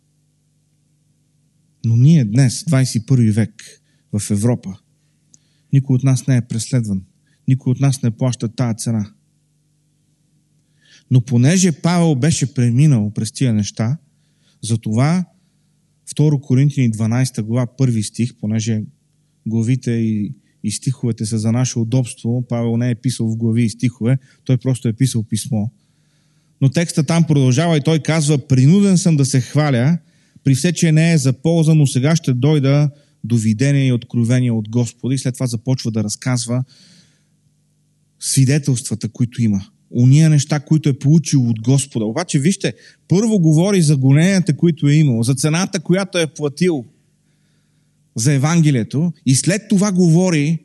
Но 1.85 1.97
ние 1.97 2.25
днес, 2.25 2.64
21 2.64 3.33
век, 3.33 3.81
в 4.12 4.31
Европа, 4.31 4.79
никой 5.73 5.94
от 5.94 6.05
нас 6.05 6.27
не 6.27 6.37
е 6.37 6.42
преследван. 6.42 7.05
Никой 7.49 7.70
от 7.70 7.81
нас 7.81 8.03
не 8.03 8.11
плаща 8.11 8.49
тая 8.49 8.75
цена. 8.75 9.11
Но 11.11 11.20
понеже 11.20 11.73
Павел 11.73 12.14
беше 12.14 12.55
преминал 12.55 13.11
през 13.11 13.33
тия 13.33 13.55
неща, 13.55 13.99
затова 14.62 15.25
2 16.09 16.40
Коринтини 16.40 16.92
12 16.92 17.42
глава, 17.42 17.66
първи 17.66 18.03
стих, 18.03 18.35
понеже 18.40 18.83
главите 19.47 19.90
и, 19.90 20.35
и 20.64 20.70
стиховете 20.70 21.27
са 21.27 21.38
за 21.38 21.53
наше 21.53 21.79
удобство, 21.79 22.44
Павел 22.49 22.77
не 22.77 22.90
е 22.90 22.94
писал 22.94 23.29
в 23.29 23.37
глави 23.37 23.62
и 23.62 23.70
стихове, 23.70 24.18
той 24.44 24.59
просто 24.59 24.88
е 24.88 24.92
писал 24.92 25.23
писмо. 25.23 25.66
Но 26.61 26.68
текста 26.68 27.05
там 27.05 27.25
продължава 27.25 27.77
и 27.77 27.81
той 27.81 27.99
казва, 27.99 28.38
принуден 28.38 28.99
съм 28.99 29.16
да 29.16 29.25
се 29.25 29.40
хваля, 29.40 29.99
при 30.45 30.55
все, 30.55 30.73
че 30.73 30.93
не 30.93 31.13
е 31.13 31.19
за 31.19 31.33
полза, 31.33 31.75
но 31.75 31.87
сега 31.87 32.17
ще 32.17 32.35
дойда 32.35 32.91
до 33.25 33.37
видение 33.37 33.87
и 33.87 33.93
откровение 33.93 34.51
от 34.51 34.69
Господа 34.69 35.15
и 35.15 35.19
след 35.19 35.35
това 35.35 35.47
започва 35.47 35.91
да 35.91 36.05
разказва 36.05 36.65
свидетелствата, 38.21 39.09
които 39.09 39.43
има. 39.43 39.67
Уния 39.91 40.31
неща, 40.31 40.61
които 40.61 40.89
е 40.89 40.99
получил 40.99 41.49
от 41.49 41.61
Господа. 41.61 42.05
Обаче, 42.05 42.39
вижте, 42.39 42.75
първо 43.09 43.39
говори 43.39 43.83
за 43.83 43.97
гоненията, 43.97 44.57
които 44.57 44.89
е 44.89 44.95
имал, 44.95 45.23
за 45.23 45.35
цената, 45.35 45.81
която 45.81 46.19
е 46.19 46.27
платил 46.27 46.85
за 48.17 48.33
Евангелието 48.33 49.13
и 49.27 49.35
след 49.35 49.63
това 49.69 49.93
говори 49.93 50.59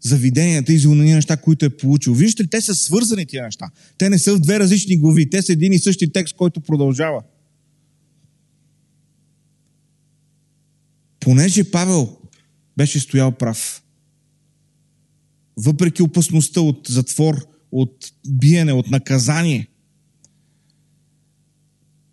за 0.00 0.16
виденията 0.16 0.72
и 0.72 0.78
за 0.78 0.88
уния 0.88 1.14
неща, 1.14 1.36
които 1.36 1.64
е 1.64 1.76
получил. 1.76 2.14
Вижте 2.14 2.46
те 2.46 2.60
са 2.60 2.74
свързани 2.74 3.26
тия 3.26 3.44
неща. 3.44 3.70
Те 3.98 4.10
не 4.10 4.18
са 4.18 4.36
в 4.36 4.40
две 4.40 4.60
различни 4.60 4.98
глави. 4.98 5.30
Те 5.30 5.42
са 5.42 5.52
един 5.52 5.72
и 5.72 5.78
същи 5.78 6.12
текст, 6.12 6.36
който 6.36 6.60
продължава. 6.60 7.22
Понеже 11.26 11.70
Павел 11.70 12.16
беше 12.76 13.00
стоял 13.00 13.32
прав, 13.32 13.82
въпреки 15.56 16.02
опасността 16.02 16.60
от 16.60 16.86
затвор, 16.88 17.46
от 17.72 18.12
биене, 18.28 18.72
от 18.72 18.90
наказание, 18.90 19.68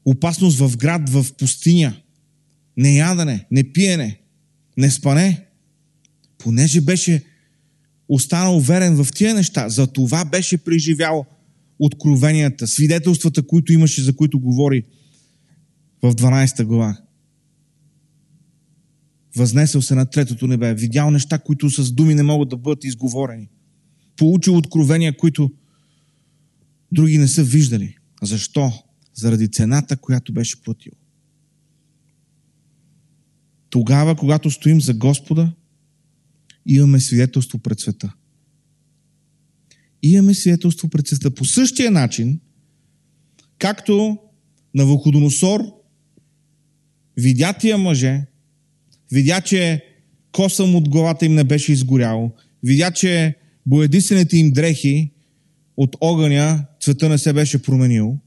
опасност 0.06 0.60
в 0.60 0.78
град, 0.78 1.10
в 1.10 1.26
пустиня, 1.38 2.02
неядане, 2.78 3.47
не 4.78 4.91
спане, 4.91 5.45
понеже 6.38 6.82
беше 6.82 7.23
останал 8.10 8.60
верен 8.60 9.04
в 9.04 9.12
тия 9.13 9.34
неща, 9.34 9.69
за 9.69 9.88
това 9.88 10.26
беше 10.26 10.58
преживял 10.58 11.26
откровенията, 11.80 12.67
свидетелствата, 12.67 13.47
които 13.47 13.73
имаше, 13.73 14.04
за 14.04 14.15
които 14.15 14.39
говори 14.39 14.84
в 16.02 16.15
12 16.15 16.63
глава. 16.63 17.03
Възнесъл 19.36 19.82
се 19.82 19.96
на 19.96 20.06
третото 20.06 20.48
небе, 20.48 20.74
видял 20.74 21.12
неща, 21.12 21.39
които 21.39 21.69
с 21.69 21.91
думи 21.91 22.15
не 22.15 22.24
могат 22.24 22.50
да 22.50 22.58
бъдат 22.58 22.84
изговорени. 22.84 23.50
Получил 24.17 24.58
откровения, 24.58 25.17
които 25.17 25.52
други 26.91 27.17
не 27.17 27.28
са 27.28 27.43
виждали. 27.43 27.98
Защо? 28.22 28.72
Заради 29.13 29.52
цената, 29.52 29.98
която 29.98 30.34
беше 30.34 30.62
платил. 30.62 30.91
Тогава, 33.69 34.15
когато 34.15 34.52
стоим 34.52 34.82
за 34.82 34.93
Господа, 34.93 35.54
имаме 36.65 37.00
свидетелство 37.00 37.60
пред 37.60 37.80
света. 37.80 38.13
Имаме 40.04 40.34
свидетелство 40.34 40.89
пред 40.89 41.08
света. 41.08 41.36
По 41.36 41.46
същия 41.46 41.91
начин, 41.91 42.39
както 43.58 44.17
на 44.76 44.86
Вуходоносор 44.86 45.62
видя 47.17 47.54
тия 47.54 47.78
мъже, 47.78 48.26
видя, 49.13 49.41
че 49.41 49.86
косъм 50.32 50.76
от 50.76 50.89
главата 50.89 51.26
им 51.26 51.36
не 51.36 51.43
беше 51.43 51.71
изгорял, 51.71 52.32
видя, 52.63 52.91
че 52.91 53.36
боядисаните 53.65 54.38
им 54.38 54.52
дрехи 54.52 55.12
от 55.78 55.95
огъня 56.02 56.65
цвета 56.82 57.10
не 57.10 57.17
се 57.17 57.34
беше 57.34 57.62
променил, 57.62 58.17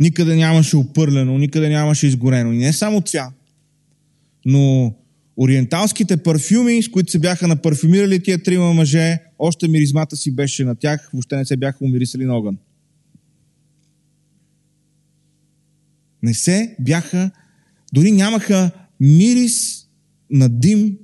никъде 0.00 0.36
нямаше 0.36 0.76
опърлено, 0.76 1.38
никъде 1.38 1.68
нямаше 1.68 2.06
изгорено. 2.06 2.52
И 2.52 2.58
не 2.58 2.72
само 2.72 3.00
това, 3.00 3.32
но 4.44 4.94
ориенталските 5.36 6.16
парфюми, 6.16 6.82
с 6.82 6.88
които 6.88 7.10
се 7.10 7.18
бяха 7.18 7.48
напарфюмирали 7.48 8.22
тия 8.22 8.42
трима 8.42 8.74
мъже, 8.74 9.18
още 9.38 9.68
миризмата 9.68 10.16
си 10.16 10.34
беше 10.34 10.64
на 10.64 10.74
тях, 10.74 11.10
въобще 11.12 11.36
не 11.36 11.44
се 11.44 11.56
бяха 11.56 11.84
умирисали 11.84 12.24
на 12.24 12.34
огън. 12.34 12.56
Не 16.22 16.34
се 16.34 16.76
бяха, 16.80 17.30
дори 17.92 18.12
нямаха 18.12 18.70
мирис 19.02 19.88
на 20.30 20.48
дим 20.48 20.98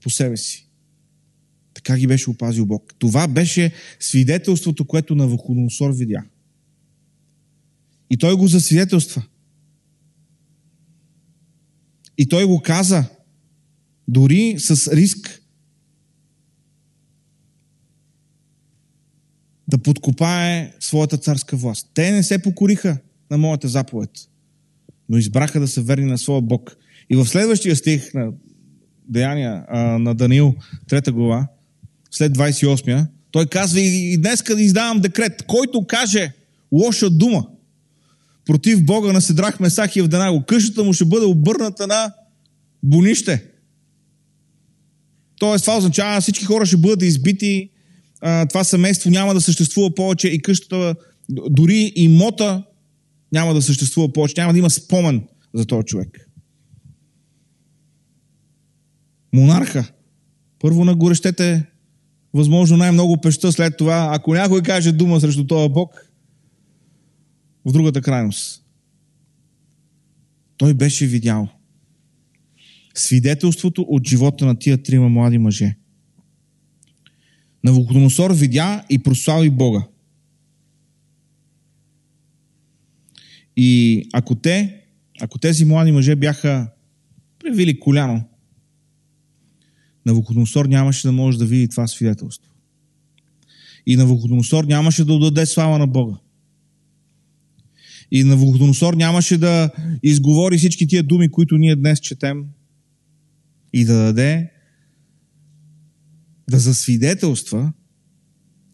по 0.00 0.10
себе 0.10 0.36
си. 0.36 0.68
Така 1.74 1.98
ги 1.98 2.06
беше 2.06 2.30
опазил 2.30 2.66
Бог. 2.66 2.94
Това 2.98 3.28
беше 3.28 3.72
свидетелството, 4.00 4.84
което 4.84 5.14
на 5.14 5.26
Вуходоносор 5.26 5.90
видя. 5.90 6.24
И 8.10 8.16
той 8.16 8.36
го 8.36 8.46
засвидетелства. 8.46 9.22
И 12.18 12.28
той 12.28 12.44
го 12.44 12.62
каза, 12.62 13.04
дори 14.08 14.54
с 14.58 14.92
риск 14.92 15.42
да 19.68 19.78
подкопае 19.78 20.74
своята 20.80 21.18
царска 21.18 21.56
власт. 21.56 21.90
Те 21.94 22.12
не 22.12 22.22
се 22.22 22.42
покориха 22.42 22.98
на 23.30 23.38
моята 23.38 23.68
заповед, 23.68 24.10
но 25.08 25.18
избраха 25.18 25.60
да 25.60 25.68
са 25.68 25.82
верни 25.82 26.06
на 26.06 26.18
своя 26.18 26.42
Бог. 26.42 26.76
И 27.12 27.16
в 27.16 27.26
следващия 27.26 27.76
стих 27.76 28.14
на 28.14 28.32
Деяния 29.08 29.64
а, 29.68 29.80
на 29.98 30.14
Даниил, 30.14 30.54
трета 30.88 31.12
глава, 31.12 31.48
след 32.10 32.32
28-я, 32.38 33.08
той 33.30 33.46
казва 33.46 33.80
и 33.80 34.18
днес 34.18 34.42
да 34.42 34.62
издавам 34.62 35.00
декрет, 35.00 35.42
който 35.46 35.86
каже 35.86 36.32
лоша 36.72 37.10
дума 37.10 37.46
против 38.44 38.84
Бога 38.84 39.12
на 39.12 39.20
Седрах 39.20 39.60
Месах 39.60 39.96
и 39.96 40.00
Евденаго, 40.00 40.44
къщата 40.46 40.84
му 40.84 40.92
ще 40.92 41.04
бъде 41.04 41.26
обърната 41.26 41.86
на 41.86 42.12
бонище. 42.82 43.44
Тоест, 45.38 45.64
това 45.64 45.76
означава, 45.76 46.20
всички 46.20 46.44
хора 46.44 46.66
ще 46.66 46.76
бъдат 46.76 47.02
избити, 47.02 47.70
това 48.48 48.64
семейство 48.64 49.10
няма 49.10 49.34
да 49.34 49.40
съществува 49.40 49.94
повече 49.94 50.28
и 50.28 50.42
къщата, 50.42 50.94
дори 51.28 51.92
имота 51.96 52.62
няма 53.32 53.54
да 53.54 53.62
съществува 53.62 54.12
повече, 54.12 54.34
няма 54.40 54.52
да 54.52 54.58
има 54.58 54.70
спомен 54.70 55.22
за 55.54 55.66
този 55.66 55.84
човек. 55.84 56.31
Монарха. 59.32 59.92
Първо 60.58 60.84
нагорещете 60.84 61.66
възможно 62.34 62.76
най-много 62.76 63.20
пеща 63.20 63.52
след 63.52 63.76
това. 63.76 64.10
Ако 64.12 64.34
някой 64.34 64.62
каже 64.62 64.92
дума 64.92 65.20
срещу 65.20 65.46
този 65.46 65.68
Бог, 65.68 66.12
в 67.64 67.72
другата 67.72 68.02
крайност. 68.02 68.64
Той 70.56 70.74
беше 70.74 71.06
видял 71.06 71.48
свидетелството 72.94 73.82
от 73.82 74.08
живота 74.08 74.46
на 74.46 74.58
тия 74.58 74.82
трима 74.82 75.08
млади 75.08 75.38
мъже. 75.38 75.76
Навуходоносор 77.64 78.30
видя 78.34 78.84
и 78.90 78.98
прослави 78.98 79.50
Бога. 79.50 79.86
И 83.56 84.02
ако 84.12 84.34
те, 84.34 84.84
ако 85.20 85.38
тези 85.38 85.64
млади 85.64 85.92
мъже 85.92 86.16
бяха 86.16 86.70
превили 87.38 87.80
коляно, 87.80 88.24
Навуходоносор 90.06 90.66
нямаше 90.66 91.06
да 91.06 91.12
може 91.12 91.38
да 91.38 91.46
види 91.46 91.68
това 91.68 91.86
свидетелство. 91.86 92.52
И 93.86 93.96
Навуходоносор 93.96 94.64
нямаше 94.64 95.04
да 95.04 95.12
отдаде 95.12 95.46
слава 95.46 95.78
на 95.78 95.86
Бога. 95.86 96.16
И 98.10 98.24
Навуходоносор 98.24 98.94
нямаше 98.94 99.38
да 99.38 99.70
изговори 100.02 100.58
всички 100.58 100.86
тия 100.86 101.02
думи, 101.02 101.30
които 101.30 101.56
ние 101.56 101.76
днес 101.76 102.00
четем 102.00 102.44
и 103.72 103.84
да 103.84 103.94
даде 103.94 104.50
да 106.50 106.58
засвидетелства, 106.58 107.72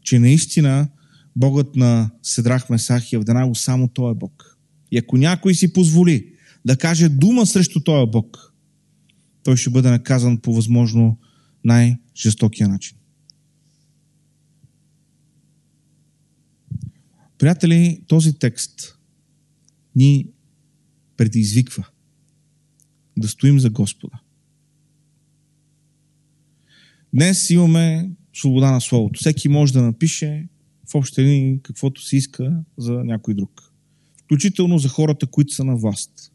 че 0.03 0.19
наистина 0.19 0.88
Богът 1.37 1.77
на 1.77 2.11
Седрах 2.23 2.71
Месах 2.71 3.12
и 3.12 3.17
Авданаго 3.17 3.55
само 3.55 3.88
Той 3.88 4.12
е 4.12 4.14
Бог. 4.14 4.59
И 4.93 4.99
ако 4.99 5.17
някой 5.17 5.55
си 5.55 5.73
позволи 5.73 6.33
да 6.64 6.77
каже 6.77 7.09
дума 7.09 7.47
срещу 7.47 7.81
Този 7.81 8.11
Бог, 8.11 8.48
той 9.49 9.57
ще 9.57 9.71
бъде 9.71 9.91
наказан 9.91 10.39
по 10.39 10.55
възможно 10.55 11.19
най-жестокия 11.65 12.69
начин. 12.69 12.97
Приятели, 17.39 18.03
този 18.07 18.39
текст 18.39 18.99
ни 19.97 20.27
предизвиква 21.17 21.89
да 23.19 23.29
стоим 23.29 23.61
за 23.61 23.71
Господа. 23.71 24.21
Днес 27.15 27.51
имаме 27.51 28.11
свобода 28.35 28.71
на 28.71 28.81
Словото. 28.81 29.21
Всеки 29.21 29.49
може 29.49 29.73
да 29.73 29.83
напише 29.83 30.49
в 30.91 30.95
общи 30.95 31.23
линии 31.23 31.61
каквото 31.63 32.03
си 32.03 32.17
иска 32.17 32.63
за 32.79 32.93
някой 32.93 33.35
друг. 33.35 33.73
Включително 34.25 34.79
за 34.79 34.89
хората, 34.89 35.27
които 35.27 35.55
са 35.55 35.65
на 35.65 35.77
власт. 35.77 36.33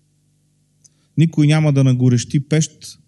Никой 1.18 1.48
няма 1.48 1.74
да 1.74 1.84
нагорещи 1.84 2.40
пещ 2.40 3.00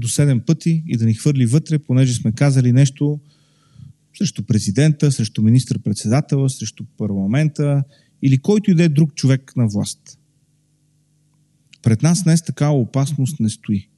до 0.00 0.08
7 0.08 0.44
пъти 0.44 0.82
и 0.86 0.96
да 0.96 1.06
ни 1.06 1.14
хвърли 1.14 1.46
вътре, 1.46 1.78
понеже 1.78 2.14
сме 2.14 2.32
казали 2.32 2.72
нещо 2.72 3.20
срещу 4.18 4.42
президента, 4.42 5.12
срещу 5.12 5.42
министър-председателя, 5.42 6.50
срещу 6.50 6.84
парламента 6.98 7.84
или 8.22 8.38
който 8.38 8.70
и 8.70 8.74
да 8.74 8.84
е 8.84 8.88
друг 8.88 9.14
човек 9.14 9.52
на 9.56 9.68
власт. 9.68 10.18
Пред 11.82 12.02
нас 12.02 12.22
днес 12.22 12.42
такава 12.42 12.78
опасност 12.78 13.40
не 13.40 13.48
стои. 13.48 13.88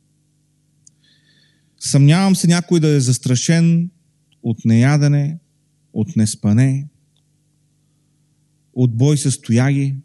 Съмнявам 1.80 2.36
се 2.36 2.46
някой 2.46 2.80
да 2.80 2.88
е 2.88 3.00
застрашен 3.00 3.90
от 4.42 4.64
неядене, 4.64 5.38
от 5.92 6.16
неспане, 6.16 6.88
от 8.74 8.96
бой 8.96 9.18
с 9.18 9.30
стояги, 9.30 9.96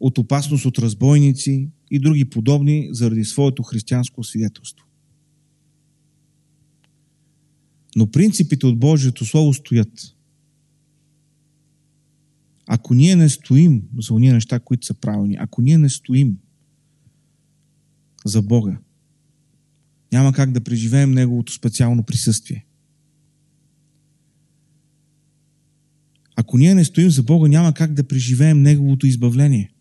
от 0.00 0.18
опасност 0.18 0.64
от 0.64 0.78
разбойници 0.78 1.68
и 1.94 1.98
други 1.98 2.24
подобни 2.24 2.88
заради 2.90 3.24
своето 3.24 3.62
християнско 3.62 4.24
свидетелство. 4.24 4.86
Но 7.96 8.10
принципите 8.10 8.66
от 8.66 8.78
Божието 8.78 9.24
Слово 9.24 9.54
стоят. 9.54 10.16
Ако 12.66 12.94
ние 12.94 13.16
не 13.16 13.28
стоим 13.28 13.82
за 13.98 14.14
уния 14.14 14.34
неща, 14.34 14.60
които 14.60 14.86
са 14.86 14.94
правилни, 14.94 15.36
ако 15.40 15.62
ние 15.62 15.78
не 15.78 15.88
стоим 15.90 16.38
за 18.24 18.42
Бога, 18.42 18.78
няма 20.12 20.32
как 20.32 20.52
да 20.52 20.64
преживеем 20.64 21.12
Неговото 21.12 21.52
специално 21.52 22.02
присъствие. 22.02 22.66
Ако 26.36 26.58
ние 26.58 26.74
не 26.74 26.84
стоим 26.84 27.10
за 27.10 27.22
Бога, 27.22 27.48
няма 27.48 27.74
как 27.74 27.92
да 27.94 28.08
преживеем 28.08 28.62
Неговото 28.62 29.06
избавление. 29.06 29.73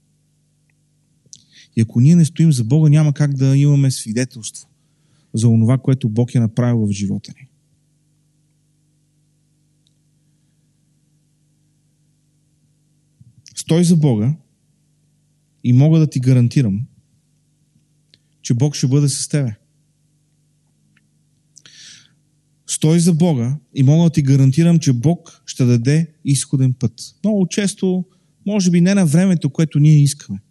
И 1.75 1.81
ако 1.81 2.01
ние 2.01 2.15
не 2.15 2.25
стоим 2.25 2.51
за 2.51 2.63
Бога, 2.63 2.89
няма 2.89 3.13
как 3.13 3.33
да 3.33 3.57
имаме 3.57 3.91
свидетелство 3.91 4.69
за 5.33 5.47
онова, 5.47 5.77
което 5.77 6.09
Бог 6.09 6.35
е 6.35 6.39
направил 6.39 6.87
в 6.87 6.91
живота 6.91 7.33
ни. 7.39 7.47
Стой 13.55 13.83
за 13.83 13.95
Бога 13.95 14.35
и 15.63 15.73
мога 15.73 15.99
да 15.99 16.07
ти 16.07 16.19
гарантирам, 16.19 16.85
че 18.41 18.53
Бог 18.53 18.75
ще 18.75 18.87
бъде 18.87 19.09
с 19.09 19.27
тебе. 19.27 19.55
Стой 22.67 22.99
за 22.99 23.13
Бога 23.13 23.57
и 23.73 23.83
мога 23.83 24.03
да 24.03 24.09
ти 24.09 24.21
гарантирам, 24.21 24.79
че 24.79 24.93
Бог 24.93 25.41
ще 25.45 25.65
даде 25.65 26.13
изходен 26.25 26.73
път. 26.73 26.93
Много 27.23 27.47
често, 27.47 28.05
може 28.45 28.71
би 28.71 28.81
не 28.81 28.95
на 28.95 29.05
времето, 29.05 29.49
което 29.49 29.79
ние 29.79 30.03
искаме. 30.03 30.41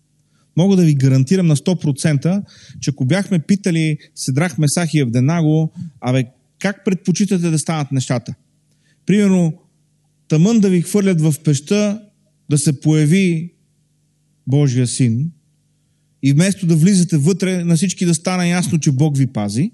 Мога 0.56 0.76
да 0.76 0.84
ви 0.84 0.94
гарантирам 0.94 1.46
на 1.46 1.56
100%, 1.56 2.42
че 2.80 2.90
ако 2.90 3.04
бяхме 3.04 3.38
питали 3.38 3.98
Седрах 4.14 4.58
Месах 4.58 4.94
и 4.94 4.98
Евденаго, 4.98 5.72
абе, 6.00 6.24
как 6.58 6.84
предпочитате 6.84 7.50
да 7.50 7.58
станат 7.58 7.92
нещата? 7.92 8.34
Примерно, 9.06 9.54
тъмън 10.28 10.60
да 10.60 10.70
ви 10.70 10.82
хвърлят 10.82 11.20
в 11.20 11.34
пеща, 11.44 12.02
да 12.50 12.58
се 12.58 12.80
появи 12.80 13.52
Божия 14.46 14.86
син 14.86 15.30
и 16.22 16.32
вместо 16.32 16.66
да 16.66 16.76
влизате 16.76 17.16
вътре, 17.16 17.64
на 17.64 17.76
всички 17.76 18.06
да 18.06 18.14
стане 18.14 18.50
ясно, 18.50 18.78
че 18.78 18.92
Бог 18.92 19.16
ви 19.16 19.26
пази, 19.26 19.72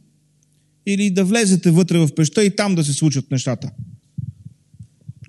или 0.87 1.11
да 1.11 1.25
влезете 1.25 1.71
вътре 1.71 1.99
в 1.99 2.09
пеща 2.17 2.45
и 2.45 2.57
там 2.57 2.75
да 2.75 2.85
се 2.85 2.93
случат 2.93 3.31
нещата. 3.31 3.71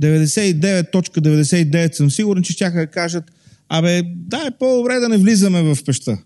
99.99 0.02 1.94
съм 1.94 2.12
сигурен, 2.12 2.44
че 2.44 2.54
ще 2.54 2.70
да 2.70 2.88
кажат, 2.88 3.32
абе, 3.70 4.04
да, 4.16 4.48
е 4.48 4.58
по-добре 4.58 5.00
да 5.00 5.10
не 5.10 5.18
влизаме 5.18 5.76
в 5.76 5.84
пеща. 5.86 6.18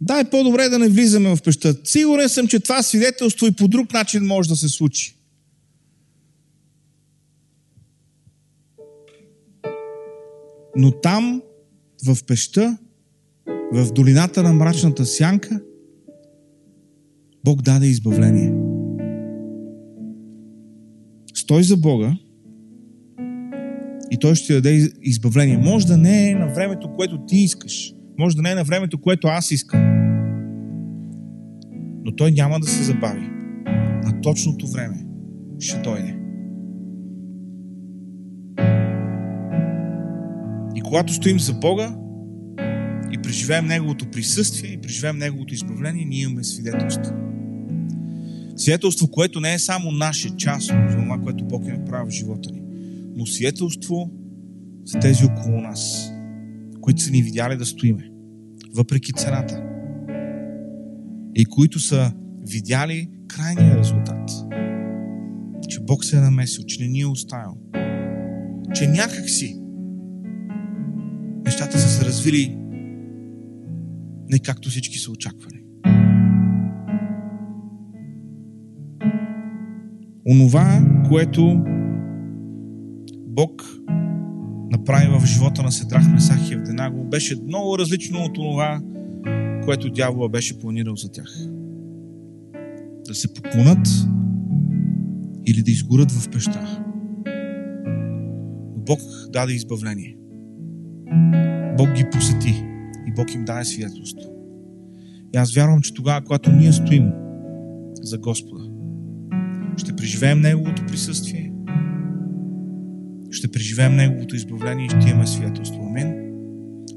Да, 0.00 0.20
е 0.20 0.30
по-добре 0.30 0.68
да 0.68 0.78
не 0.78 0.88
влизаме 0.88 1.36
в 1.36 1.42
пеща. 1.42 1.76
Сигурен 1.84 2.28
съм, 2.28 2.48
че 2.48 2.60
това 2.60 2.82
свидетелство 2.82 3.46
и 3.46 3.52
по 3.52 3.68
друг 3.68 3.92
начин 3.92 4.26
може 4.26 4.48
да 4.48 4.56
се 4.56 4.68
случи. 4.68 5.16
Но 10.76 10.90
там, 10.90 11.42
в 12.06 12.24
пеща, 12.26 12.78
в 13.72 13.92
долината 13.92 14.42
на 14.42 14.52
мрачната 14.52 15.06
сянка, 15.06 15.60
Бог 17.44 17.62
даде 17.62 17.86
избавление. 17.86 18.52
Стой 21.34 21.62
за 21.62 21.76
Бога 21.76 22.16
и 24.14 24.18
Той 24.18 24.34
ще 24.34 24.46
ти 24.46 24.52
даде 24.52 24.88
избавление. 25.02 25.58
Може 25.58 25.86
да 25.86 25.96
не 25.96 26.30
е 26.30 26.34
на 26.34 26.54
времето, 26.54 26.94
което 26.96 27.18
ти 27.26 27.36
искаш. 27.36 27.92
Може 28.18 28.36
да 28.36 28.42
не 28.42 28.50
е 28.50 28.54
на 28.54 28.64
времето, 28.64 29.00
което 29.00 29.28
аз 29.28 29.50
искам. 29.50 29.80
Но 32.04 32.16
Той 32.16 32.30
няма 32.30 32.60
да 32.60 32.66
се 32.66 32.82
забави. 32.82 33.30
На 34.04 34.20
точното 34.22 34.66
време 34.66 35.04
ще 35.58 35.78
дойде. 35.78 36.24
когато 40.94 41.12
стоим 41.12 41.40
за 41.40 41.54
Бога 41.54 41.96
и 43.12 43.18
преживеем 43.22 43.66
Неговото 43.66 44.10
присъствие 44.10 44.70
и 44.70 44.78
преживеем 44.78 45.18
Неговото 45.18 45.54
избавление, 45.54 46.04
ние 46.04 46.22
имаме 46.22 46.44
свидетелство. 46.44 47.12
Свидетелство, 48.56 49.08
което 49.08 49.40
не 49.40 49.54
е 49.54 49.58
само 49.58 49.90
наше 49.90 50.36
част 50.36 50.70
от 50.70 50.90
това, 50.90 51.20
което 51.24 51.44
Бог 51.44 51.66
е 51.66 51.72
направил 51.72 52.06
в 52.06 52.10
живота 52.10 52.50
ни, 52.52 52.62
но 53.16 53.26
свидетелство 53.26 54.10
за 54.84 54.98
тези 54.98 55.24
около 55.24 55.60
нас, 55.60 56.12
които 56.80 57.02
са 57.02 57.10
ни 57.10 57.22
видяли 57.22 57.56
да 57.56 57.66
стоиме, 57.66 58.10
въпреки 58.74 59.12
цената. 59.12 59.62
И 61.34 61.44
които 61.44 61.78
са 61.78 62.12
видяли 62.48 63.08
крайния 63.28 63.78
резултат. 63.78 64.30
Че 65.68 65.80
Бог 65.80 66.04
се 66.04 66.16
е 66.16 66.20
намесил, 66.20 66.64
че 66.64 66.82
не 66.82 66.88
ни 66.88 67.00
е 67.00 67.06
оставил. 67.06 67.56
Че 68.74 68.88
някак 68.88 69.30
си 69.30 69.60
нещата 71.44 71.78
са 71.78 71.88
се 71.88 72.04
развили 72.04 72.58
не 74.30 74.38
както 74.38 74.68
всички 74.68 74.98
са 74.98 75.10
очаквали. 75.10 75.64
Онова, 80.30 80.82
което 81.08 81.64
Бог 83.34 83.80
направи 84.70 85.18
в 85.18 85.26
живота 85.26 85.62
на 85.62 85.72
Седрах, 85.72 86.12
Месах 86.12 86.50
и 86.50 86.54
Евденаго, 86.54 87.04
беше 87.04 87.36
много 87.46 87.78
различно 87.78 88.18
от 88.18 88.34
това, 88.34 88.80
което 89.64 89.90
дявола 89.90 90.28
беше 90.28 90.58
планирал 90.58 90.96
за 90.96 91.12
тях. 91.12 91.38
Да 93.06 93.14
се 93.14 93.34
поклонат 93.34 93.88
или 95.46 95.62
да 95.62 95.70
изгорят 95.70 96.10
в 96.10 96.30
пеща. 96.30 96.84
Но 98.76 98.82
Бог 98.86 99.00
даде 99.32 99.52
избавление. 99.52 100.16
Бог 101.76 101.92
ги 101.92 102.10
посети 102.12 102.64
и 103.06 103.12
Бог 103.16 103.34
им 103.34 103.44
даде 103.44 103.64
свидетелство. 103.64 104.30
И 105.34 105.38
аз 105.38 105.54
вярвам, 105.54 105.80
че 105.80 105.94
тогава, 105.94 106.24
когато 106.24 106.52
ние 106.52 106.72
стоим 106.72 107.12
за 108.02 108.18
Господа, 108.18 108.64
ще 109.76 109.96
преживеем 109.96 110.40
Неговото 110.40 110.86
присъствие, 110.86 111.53
ще 113.34 113.48
преживеем 113.48 113.96
Неговото 113.96 114.36
избавление 114.36 114.86
и 114.86 114.88
ще 114.88 115.10
имаме 115.10 115.26
свидетелство. 115.26 115.86
Амин. 115.86 116.14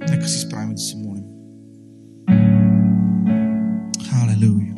Нека 0.09 0.27
си 0.27 0.39
справим 0.39 0.69
да 0.69 0.81
се 0.81 0.97
молим. 0.97 1.23
Халелуя. 4.09 4.73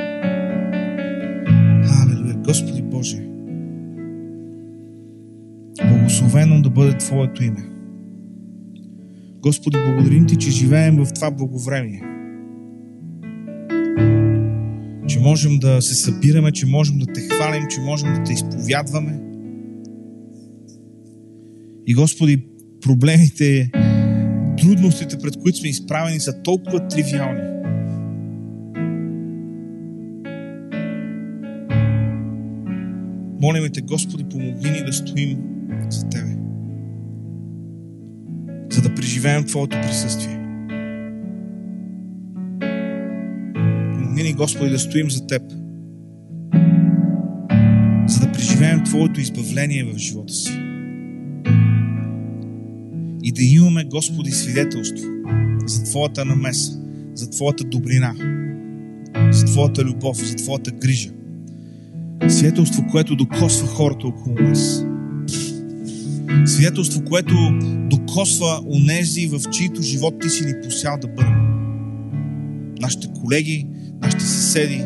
Халелуя. 1.86 2.36
Господи 2.36 2.82
Боже, 2.82 3.28
благословено 5.88 6.62
да 6.62 6.70
бъде 6.70 6.98
Твоето 6.98 7.44
име. 7.44 7.70
Господи, 9.42 9.78
благодарим 9.88 10.28
Ти, 10.28 10.36
че 10.36 10.52
живеем 10.52 10.96
в 10.96 11.14
това 11.14 11.32
благовремие. 11.32 12.04
Че 15.08 15.20
можем 15.20 15.60
да 15.60 15.82
се 15.82 15.96
събираме, 15.96 16.52
че 16.52 16.66
можем 16.66 17.00
да 17.00 17.06
Те 17.06 17.22
хвалим, 17.22 17.64
че 17.70 17.82
можем 17.82 18.14
да 18.14 18.24
Те 18.24 18.34
изповядваме. 18.34 19.29
И 21.90 21.94
Господи, 21.94 22.44
проблемите, 22.82 23.72
трудностите, 24.58 25.18
пред 25.18 25.38
които 25.38 25.58
сме 25.58 25.70
изправени, 25.70 26.20
са 26.20 26.42
толкова 26.42 26.88
тривиални. 26.88 27.42
Молиме 33.42 33.70
Те, 33.70 33.82
Господи, 33.82 34.24
помогни 34.32 34.72
ни 34.72 34.86
да 34.86 34.94
стоим 34.94 35.38
за 35.90 36.10
Тебе, 36.10 36.38
за 38.72 38.82
да 38.82 38.96
преживеем 38.96 39.44
Твоето 39.44 39.78
присъствие. 39.82 40.36
Помогни 43.94 44.24
ни, 44.24 44.34
Господи, 44.34 44.70
да 44.70 44.80
стоим 44.80 45.10
за 45.10 45.28
Теб, 45.28 45.42
за 48.08 48.20
да 48.20 48.32
преживеем 48.34 48.84
Твоето 48.84 49.22
избавление 49.22 49.84
в 49.84 49.98
живота 49.98 50.34
си. 50.34 50.69
И 53.30 53.32
да 53.32 53.44
имаме, 53.44 53.84
Господи, 53.84 54.32
свидетелство 54.32 55.08
за 55.66 55.84
Твоята 55.84 56.26
намеса, 56.26 56.80
за 57.14 57.30
Твоята 57.30 57.64
добрина, 57.64 58.16
за 59.32 59.46
Твоята 59.46 59.84
любов, 59.84 60.18
за 60.18 60.36
Твоята 60.36 60.72
грижа. 60.72 61.10
Свидетелство, 62.28 62.86
което 62.92 63.16
докосва 63.16 63.68
хората 63.68 64.08
около 64.08 64.36
нас. 64.36 64.86
Свидетелство, 66.46 67.04
което 67.06 67.36
докосва 67.90 68.62
онези, 68.70 69.28
в 69.28 69.42
чието 69.52 69.82
живот 69.82 70.14
ти 70.22 70.30
си 70.30 70.46
ни 70.46 70.54
посял 70.64 70.98
да 71.02 71.08
бъдем. 71.08 71.34
Нашите 72.82 73.08
колеги, 73.22 73.68
нашите 74.02 74.24
съседи, 74.24 74.84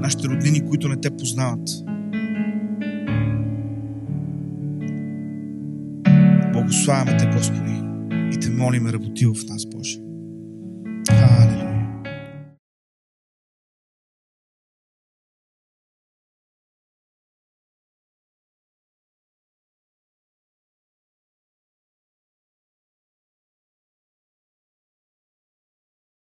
нашите 0.00 0.28
роднини, 0.28 0.66
които 0.66 0.88
не 0.88 0.96
те 0.96 1.10
познават. 1.10 1.87
Благославяме 6.88 7.18
те, 7.18 7.26
Господи, 7.26 7.82
и 8.36 8.40
те 8.40 8.50
молиме, 8.50 8.92
работи 8.92 9.26
в 9.26 9.44
нас. 9.48 9.67